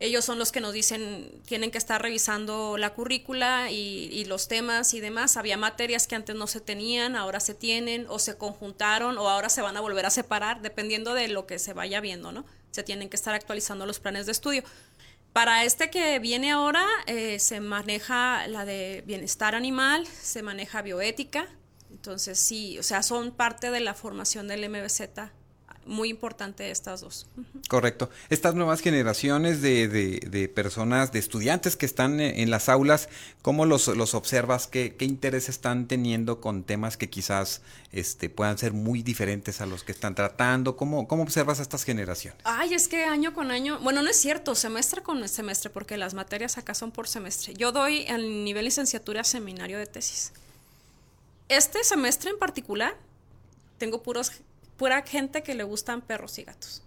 Ellos 0.02 0.23
son 0.23 0.39
los 0.39 0.54
que 0.54 0.62
nos 0.62 0.71
dicen, 0.71 1.30
tienen 1.45 1.71
que 1.71 1.78
estar 1.78 2.02
revisando 2.02 2.78
la 2.78 2.93
currícula 2.93 3.69
y, 3.69 4.10
y, 4.13 4.23
los 4.23 4.47
temas 4.47 4.93
y 4.93 5.02
demás. 5.02 5.36
Había 5.36 5.58
materias 5.58 6.08
que 6.08 6.15
antes 6.15 6.38
no 6.38 6.47
se 6.47 6.62
tenían, 6.62 7.17
ahora 7.17 7.41
se 7.41 7.54
tienen, 7.54 8.06
o 8.08 8.17
se 8.17 8.38
conjuntaron, 8.38 9.17
o 9.17 9.28
ahora 9.28 9.49
se 9.49 9.62
van 9.62 9.75
a 9.75 9.82
volver 9.82 10.06
a 10.06 10.10
separar, 10.10 10.62
dependiendo 10.62 11.13
de 11.13 11.28
lo 11.28 11.45
que 11.45 11.60
se 11.60 11.73
vaya 11.73 11.99
viendo, 11.99 12.32
¿no? 12.32 12.45
Se 12.71 12.84
tienen 12.84 13.10
que 13.10 13.15
estar 13.15 13.34
actualizando 13.34 13.86
los 13.86 13.99
planes 13.99 14.25
de 14.25 14.32
estudio. 14.32 14.63
Para 15.34 15.63
este 15.63 15.89
que 15.89 16.19
viene 16.19 16.51
ahora, 16.51 16.86
eh, 17.05 17.39
se 17.39 17.60
maneja 17.60 18.47
la 18.47 18.65
de 18.65 19.03
bienestar 19.05 19.55
animal, 19.55 20.08
se 20.08 20.41
maneja 20.41 20.82
bioética, 20.82 21.47
entonces 21.91 22.39
sí, 22.39 22.79
o 22.79 22.84
sea, 22.84 23.03
son 23.03 23.32
parte 23.32 23.71
de 23.71 23.79
la 23.79 23.93
formación 23.93 24.47
del 24.47 24.69
MBZ 24.69 25.32
muy 25.89 26.10
importante 26.10 26.71
estas 26.71 27.02
dos. 27.02 27.25
Correcto. 27.67 28.10
Estas 28.30 28.56
nuevas 28.56 28.80
generaciones 28.82 29.62
de, 29.62 29.88
de, 29.88 30.47
personas, 30.47 31.12
de 31.12 31.19
estudiantes 31.19 31.75
que 31.75 31.86
están 31.86 32.21
en 32.21 32.49
las 32.49 32.69
aulas, 32.69 33.10
¿cómo 33.41 33.65
los, 33.65 33.88
los 33.88 34.13
observas? 34.13 34.67
¿Qué, 34.67 34.95
¿Qué, 34.95 35.06
interés 35.06 35.49
están 35.49 35.88
teniendo 35.88 36.39
con 36.39 36.63
temas 36.63 36.95
que 36.95 37.10
quizás 37.10 37.62
este, 37.91 38.30
puedan 38.30 38.58
ser 38.58 38.71
muy 38.71 39.02
diferentes 39.02 39.60
a 39.62 39.65
los 39.65 39.84
que 39.84 39.91
están 39.91 40.15
tratando? 40.15 40.78
¿Cómo, 40.78 41.08
¿Cómo 41.08 41.23
observas 41.23 41.60
a 41.60 41.63
estas 41.63 41.84
generaciones? 41.84 42.39
Ay, 42.45 42.73
es 42.73 42.88
que 42.88 43.04
año 43.04 43.34
con 43.34 43.52
año, 43.52 43.80
bueno, 43.80 44.02
no 44.02 44.10
es 44.10 44.17
cierto, 44.17 44.56
semestre 44.56 45.02
con 45.02 45.28
semestre, 45.28 45.69
porque 45.69 45.97
las 45.97 46.13
materias 46.13 46.58
acá 46.58 46.73
son 46.73 46.91
por 46.91 47.08
semestre. 47.08 47.56
Yo 47.56 47.71
doy 47.71 48.06
al 48.08 48.43
nivel 48.43 48.65
licenciatura 48.65 49.23
seminario 49.23 49.80
de 49.80 49.88
tesis. 49.88 50.32
Este 51.47 51.84
semestre 51.84 52.30
en 52.30 52.38
particular, 52.38 52.95
tengo 53.80 54.04
puros 54.04 54.32
pura 54.80 55.04
gente 55.04 55.44
que 55.44 55.54
le 55.54 55.63
gustan 55.63 56.02
perros 56.02 56.39
y 56.39 56.44
gatos. 56.44 56.82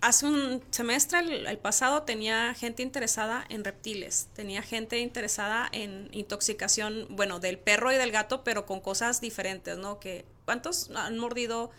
Hace 0.00 0.24
un 0.24 0.62
semestre, 0.70 1.18
el, 1.18 1.58
pasado, 1.58 2.04
tenía 2.04 2.54
gente 2.54 2.82
interesada 2.82 3.44
en 3.50 3.64
reptiles, 3.64 4.28
tenía 4.34 4.62
gente 4.62 4.98
interesada 4.98 5.68
en 5.72 6.08
intoxicación, 6.12 7.06
bueno, 7.10 7.38
del 7.38 7.58
perro 7.58 7.92
y 7.92 7.96
del 7.96 8.10
gato, 8.10 8.42
pero 8.42 8.64
con 8.64 8.80
cosas 8.80 9.20
diferentes, 9.20 9.76
¿no? 9.76 10.00
Que, 10.00 10.24
¿cuántos 10.46 10.90
han 10.96 11.18
mordido 11.18 11.70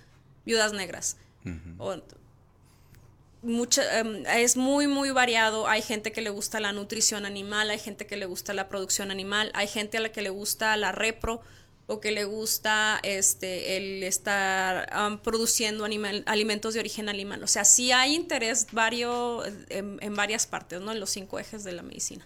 viudas 0.45 0.71
negras? 0.71 1.17
Em, 3.43 4.25
es 4.27 4.55
muy, 4.55 4.85
muy 4.85 5.09
variado. 5.09 5.67
Hay 5.67 5.81
gente 5.81 6.11
que 6.11 6.21
le 6.21 6.29
gusta 6.29 6.59
la 6.59 6.73
nutrición 6.73 7.25
animal, 7.25 7.71
hay 7.71 7.79
gente 7.79 8.05
que 8.05 8.17
le 8.17 8.27
gusta 8.27 8.53
la 8.53 8.69
producción 8.69 9.09
animal, 9.09 9.51
hay 9.55 9.67
gente 9.67 9.97
a 9.97 9.99
la 9.99 10.11
que 10.11 10.21
le 10.21 10.29
gusta 10.29 10.77
la 10.77 10.91
repro 10.91 11.41
o 11.87 11.99
que 11.99 12.11
le 12.11 12.25
gusta 12.25 12.99
este 13.03 13.77
el 13.77 14.03
estar 14.03 15.19
produciendo 15.23 15.85
alimentos 15.85 16.73
de 16.73 16.79
origen 16.79 17.09
animal. 17.09 17.43
O 17.43 17.47
sea, 17.47 17.65
sí 17.65 17.91
hay 17.91 18.15
interés 18.15 18.67
vario 18.71 19.43
en, 19.69 19.97
en, 20.01 20.15
varias 20.15 20.47
partes, 20.47 20.81
¿no? 20.81 20.91
En 20.91 20.99
los 20.99 21.09
cinco 21.09 21.39
ejes 21.39 21.63
de 21.63 21.73
la 21.73 21.81
medicina. 21.81 22.25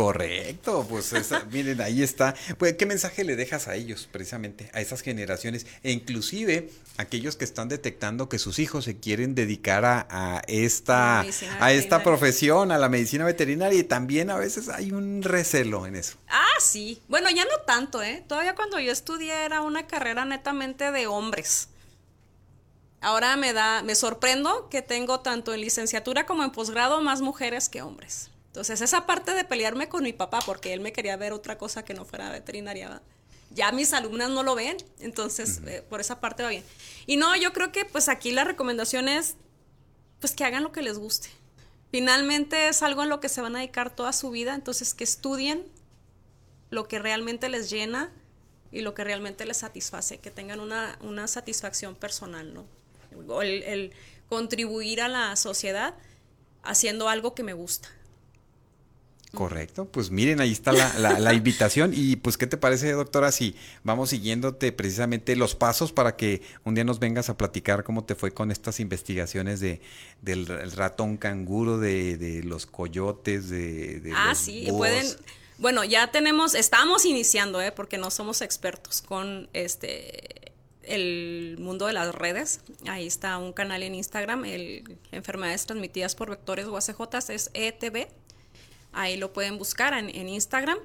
Correcto, 0.00 0.86
pues 0.88 1.12
miren, 1.52 1.82
ahí 1.82 2.02
está. 2.02 2.34
Pues, 2.56 2.72
¿Qué 2.72 2.86
mensaje 2.86 3.22
le 3.22 3.36
dejas 3.36 3.68
a 3.68 3.74
ellos, 3.74 4.08
precisamente, 4.10 4.70
a 4.72 4.80
esas 4.80 5.02
generaciones? 5.02 5.66
E 5.82 5.92
inclusive 5.92 6.70
aquellos 6.96 7.36
que 7.36 7.44
están 7.44 7.68
detectando 7.68 8.26
que 8.26 8.38
sus 8.38 8.58
hijos 8.60 8.86
se 8.86 8.96
quieren 8.96 9.34
dedicar 9.34 9.84
a, 9.84 10.42
esta, 10.46 11.20
a 11.60 11.72
esta 11.74 12.02
profesión, 12.02 12.72
a 12.72 12.78
la 12.78 12.88
medicina 12.88 13.26
veterinaria, 13.26 13.78
y 13.78 13.84
también 13.84 14.30
a 14.30 14.38
veces 14.38 14.70
hay 14.70 14.90
un 14.92 15.22
recelo 15.22 15.84
en 15.86 15.96
eso. 15.96 16.16
Ah, 16.28 16.48
sí. 16.60 17.02
Bueno, 17.08 17.28
ya 17.28 17.44
no 17.44 17.58
tanto, 17.66 18.02
¿eh? 18.02 18.24
Todavía 18.26 18.54
cuando 18.54 18.80
yo 18.80 18.92
estudié 18.92 19.44
era 19.44 19.60
una 19.60 19.86
carrera 19.86 20.24
netamente 20.24 20.92
de 20.92 21.08
hombres. 21.08 21.68
Ahora 23.02 23.36
me 23.36 23.52
da, 23.52 23.82
me 23.82 23.94
sorprendo 23.94 24.70
que 24.70 24.80
tengo 24.80 25.20
tanto 25.20 25.52
en 25.52 25.60
licenciatura 25.60 26.24
como 26.24 26.42
en 26.42 26.52
posgrado 26.52 27.02
más 27.02 27.20
mujeres 27.20 27.68
que 27.68 27.82
hombres. 27.82 28.29
Entonces, 28.50 28.80
esa 28.80 29.06
parte 29.06 29.32
de 29.32 29.44
pelearme 29.44 29.88
con 29.88 30.02
mi 30.02 30.12
papá, 30.12 30.40
porque 30.44 30.72
él 30.72 30.80
me 30.80 30.92
quería 30.92 31.16
ver 31.16 31.32
otra 31.32 31.56
cosa 31.56 31.84
que 31.84 31.94
no 31.94 32.04
fuera 32.04 32.32
veterinaria, 32.32 33.00
ya 33.50 33.70
mis 33.70 33.92
alumnas 33.92 34.28
no 34.28 34.42
lo 34.42 34.56
ven, 34.56 34.76
entonces 34.98 35.60
eh, 35.66 35.84
por 35.88 36.00
esa 36.00 36.20
parte 36.20 36.42
va 36.42 36.48
bien. 36.48 36.64
Y 37.06 37.16
no, 37.16 37.36
yo 37.36 37.52
creo 37.52 37.70
que 37.70 37.84
pues 37.84 38.08
aquí 38.08 38.32
la 38.32 38.42
recomendación 38.42 39.08
es 39.08 39.36
pues 40.18 40.34
que 40.34 40.44
hagan 40.44 40.64
lo 40.64 40.72
que 40.72 40.82
les 40.82 40.98
guste. 40.98 41.28
Finalmente 41.92 42.68
es 42.68 42.82
algo 42.82 43.04
en 43.04 43.08
lo 43.08 43.20
que 43.20 43.28
se 43.28 43.40
van 43.40 43.54
a 43.54 43.60
dedicar 43.60 43.94
toda 43.94 44.12
su 44.12 44.30
vida, 44.30 44.54
entonces 44.54 44.94
que 44.94 45.04
estudien 45.04 45.64
lo 46.70 46.88
que 46.88 46.98
realmente 46.98 47.48
les 47.48 47.70
llena 47.70 48.12
y 48.72 48.80
lo 48.80 48.94
que 48.94 49.04
realmente 49.04 49.44
les 49.46 49.58
satisface, 49.58 50.18
que 50.18 50.30
tengan 50.30 50.60
una, 50.60 50.98
una 51.02 51.26
satisfacción 51.26 51.94
personal, 51.94 52.52
¿no? 52.54 52.64
El, 53.42 53.62
el 53.64 53.92
contribuir 54.28 55.02
a 55.02 55.08
la 55.08 55.34
sociedad 55.36 55.94
haciendo 56.62 57.08
algo 57.08 57.34
que 57.34 57.42
me 57.42 57.52
gusta. 57.52 57.88
Correcto, 59.34 59.84
pues 59.86 60.10
miren, 60.10 60.40
ahí 60.40 60.50
está 60.50 60.72
la, 60.72 60.92
la, 60.98 61.20
la, 61.20 61.34
invitación 61.34 61.92
y 61.94 62.16
pues 62.16 62.36
¿qué 62.36 62.48
te 62.48 62.56
parece 62.56 62.90
doctora 62.90 63.30
si 63.30 63.54
vamos 63.84 64.10
siguiéndote 64.10 64.72
precisamente 64.72 65.36
los 65.36 65.54
pasos 65.54 65.92
para 65.92 66.16
que 66.16 66.42
un 66.64 66.74
día 66.74 66.82
nos 66.82 66.98
vengas 66.98 67.30
a 67.30 67.38
platicar 67.38 67.84
cómo 67.84 68.04
te 68.04 68.16
fue 68.16 68.32
con 68.32 68.50
estas 68.50 68.80
investigaciones 68.80 69.60
de 69.60 69.80
del 70.20 70.46
ratón 70.72 71.16
canguro, 71.16 71.78
de, 71.78 72.16
de 72.16 72.42
los 72.42 72.66
coyotes, 72.66 73.48
de... 73.48 74.00
de 74.00 74.12
ah, 74.14 74.34
sí, 74.34 74.66
búhos. 74.66 74.78
pueden... 74.78 75.06
Bueno, 75.58 75.84
ya 75.84 76.10
tenemos, 76.10 76.54
estamos 76.54 77.04
iniciando, 77.04 77.60
¿eh? 77.60 77.70
porque 77.70 77.98
no 77.98 78.10
somos 78.10 78.40
expertos 78.40 79.02
con 79.02 79.48
este 79.52 80.52
el 80.82 81.56
mundo 81.60 81.86
de 81.86 81.92
las 81.92 82.14
redes. 82.14 82.62
Ahí 82.88 83.06
está 83.06 83.38
un 83.38 83.52
canal 83.52 83.82
en 83.82 83.94
Instagram, 83.94 84.44
el 84.44 84.98
Enfermedades 85.12 85.66
Transmitidas 85.66 86.14
por 86.14 86.30
Vectores 86.30 86.66
o 86.66 86.76
ACJ, 86.76 87.30
es 87.30 87.50
ETV 87.54 88.08
Ahí 88.92 89.16
lo 89.16 89.32
pueden 89.32 89.58
buscar 89.58 89.94
en, 89.94 90.08
en 90.08 90.28
Instagram. 90.28 90.78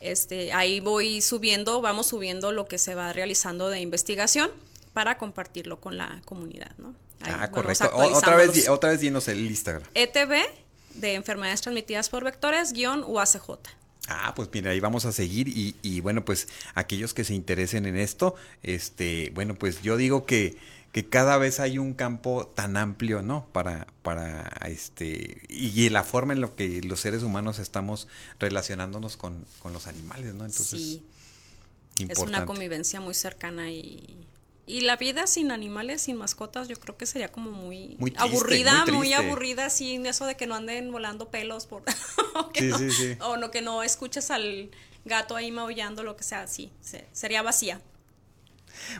Este, 0.00 0.52
ahí 0.52 0.80
voy 0.80 1.20
subiendo, 1.22 1.80
vamos 1.80 2.08
subiendo 2.08 2.52
lo 2.52 2.66
que 2.66 2.78
se 2.78 2.94
va 2.94 3.12
realizando 3.12 3.70
de 3.70 3.80
investigación 3.80 4.50
para 4.92 5.16
compartirlo 5.18 5.80
con 5.80 5.96
la 5.96 6.20
comunidad, 6.24 6.72
¿no? 6.78 6.94
Ahí 7.20 7.32
ah, 7.34 7.50
correcto. 7.50 7.90
Otra 7.94 8.36
vez, 8.36 8.68
otra 8.68 8.90
vez 8.90 9.00
dinos 9.00 9.28
el 9.28 9.40
Instagram. 9.46 9.82
ETV 9.94 10.34
de 10.94 11.14
enfermedades 11.14 11.62
transmitidas 11.62 12.08
por 12.08 12.24
vectores 12.24 12.72
guion 12.72 13.02
UACJ. 13.06 13.50
Ah, 14.08 14.34
pues 14.36 14.50
mira, 14.52 14.70
ahí 14.70 14.80
vamos 14.80 15.06
a 15.06 15.12
seguir 15.12 15.48
y, 15.48 15.76
y, 15.80 16.00
bueno, 16.00 16.24
pues 16.24 16.48
aquellos 16.74 17.14
que 17.14 17.24
se 17.24 17.32
interesen 17.32 17.86
en 17.86 17.96
esto, 17.96 18.34
este, 18.62 19.30
bueno, 19.34 19.54
pues 19.54 19.80
yo 19.80 19.96
digo 19.96 20.26
que 20.26 20.58
que 20.94 21.04
cada 21.04 21.38
vez 21.38 21.58
hay 21.58 21.78
un 21.78 21.92
campo 21.92 22.46
tan 22.54 22.76
amplio, 22.76 23.20
¿no? 23.20 23.48
Para, 23.50 23.88
para 24.02 24.48
este, 24.68 25.42
y, 25.48 25.88
la 25.88 26.04
forma 26.04 26.34
en 26.34 26.40
la 26.40 26.48
que 26.50 26.82
los 26.82 27.00
seres 27.00 27.24
humanos 27.24 27.58
estamos 27.58 28.06
relacionándonos 28.38 29.16
con, 29.16 29.44
con 29.58 29.72
los 29.72 29.88
animales, 29.88 30.34
¿no? 30.34 30.44
Entonces, 30.44 30.80
sí. 30.80 31.02
Es 31.98 32.20
una 32.20 32.46
convivencia 32.46 33.00
muy 33.00 33.14
cercana 33.14 33.72
y, 33.72 34.24
y 34.68 34.82
la 34.82 34.94
vida 34.96 35.26
sin 35.26 35.50
animales, 35.50 36.02
sin 36.02 36.16
mascotas, 36.16 36.68
yo 36.68 36.76
creo 36.76 36.96
que 36.96 37.06
sería 37.06 37.32
como 37.32 37.50
muy, 37.50 37.96
muy 37.98 38.12
aburrida, 38.16 38.84
muy, 38.84 38.92
muy, 38.92 39.12
aburrida, 39.14 39.70
sin 39.70 40.06
eso 40.06 40.26
de 40.26 40.36
que 40.36 40.46
no 40.46 40.54
anden 40.54 40.92
volando 40.92 41.28
pelos 41.28 41.66
por 41.66 41.82
o, 42.36 42.50
que 42.50 42.60
sí, 42.60 42.68
no, 42.68 42.78
sí, 42.78 42.90
sí. 42.92 43.16
o 43.20 43.36
no 43.36 43.50
que 43.50 43.62
no 43.62 43.82
escuches 43.82 44.30
al 44.30 44.70
gato 45.04 45.34
ahí 45.34 45.50
maullando, 45.50 46.04
lo 46.04 46.16
que 46.16 46.22
sea, 46.22 46.46
sí, 46.46 46.70
sería 47.10 47.42
vacía. 47.42 47.80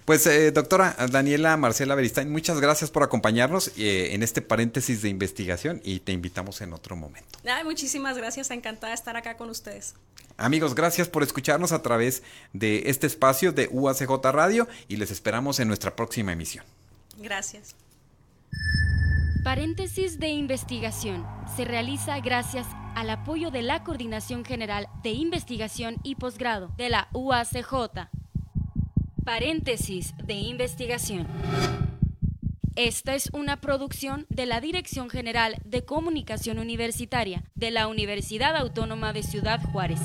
Pues 0.05 0.27
eh, 0.27 0.51
doctora 0.51 0.97
Daniela 1.11 1.57
Marcela 1.57 1.95
Beristain, 1.95 2.31
muchas 2.31 2.61
gracias 2.61 2.91
por 2.91 3.03
acompañarnos 3.03 3.73
eh, 3.77 4.15
en 4.15 4.23
este 4.23 4.43
paréntesis 4.43 5.03
de 5.03 5.09
investigación 5.09 5.81
y 5.85 6.01
te 6.01 6.13
invitamos 6.13 6.61
en 6.61 6.73
otro 6.73 6.97
momento. 6.97 7.39
Ay, 7.45 7.65
muchísimas 7.65 8.17
gracias, 8.17 8.51
encantada 8.51 8.91
de 8.91 8.95
estar 8.95 9.17
acá 9.17 9.37
con 9.37 9.51
ustedes. 9.51 9.95
Amigos, 10.37 10.75
gracias 10.75 11.09
por 11.09 11.23
escucharnos 11.23 11.73
a 11.73 11.83
través 11.83 12.23
de 12.53 12.85
este 12.87 13.07
espacio 13.07 13.53
de 13.53 13.69
UACJ 13.71 14.11
Radio 14.33 14.69
y 14.89 14.97
les 14.97 15.11
esperamos 15.11 15.61
en 15.61 15.69
nuestra 15.69 15.95
próxima 15.95 16.33
emisión. 16.33 16.65
Gracias. 17.19 17.77
Paréntesis 19.45 20.19
de 20.19 20.29
investigación 20.29 21.27
se 21.55 21.65
realiza 21.65 22.19
gracias 22.21 22.67
al 22.95 23.11
apoyo 23.11 23.51
de 23.51 23.63
la 23.63 23.85
Coordinación 23.85 24.45
General 24.45 24.89
de 25.03 25.11
Investigación 25.11 25.97
y 26.03 26.15
Posgrado 26.15 26.71
de 26.77 26.89
la 26.89 27.09
UACJ. 27.13 28.09
Paréntesis 29.25 30.13
de 30.23 30.35
investigación. 30.35 31.27
Esta 32.77 33.15
es 33.15 33.31
una 33.33 33.59
producción 33.59 34.27
de 34.29 34.45
la 34.45 34.61
Dirección 34.61 35.09
General 35.09 35.57
de 35.65 35.83
Comunicación 35.83 36.59
Universitaria 36.59 37.43
de 37.55 37.71
la 37.71 37.89
Universidad 37.89 38.55
Autónoma 38.55 39.15
de 39.15 39.23
Ciudad 39.23 39.63
Juárez. 39.63 40.01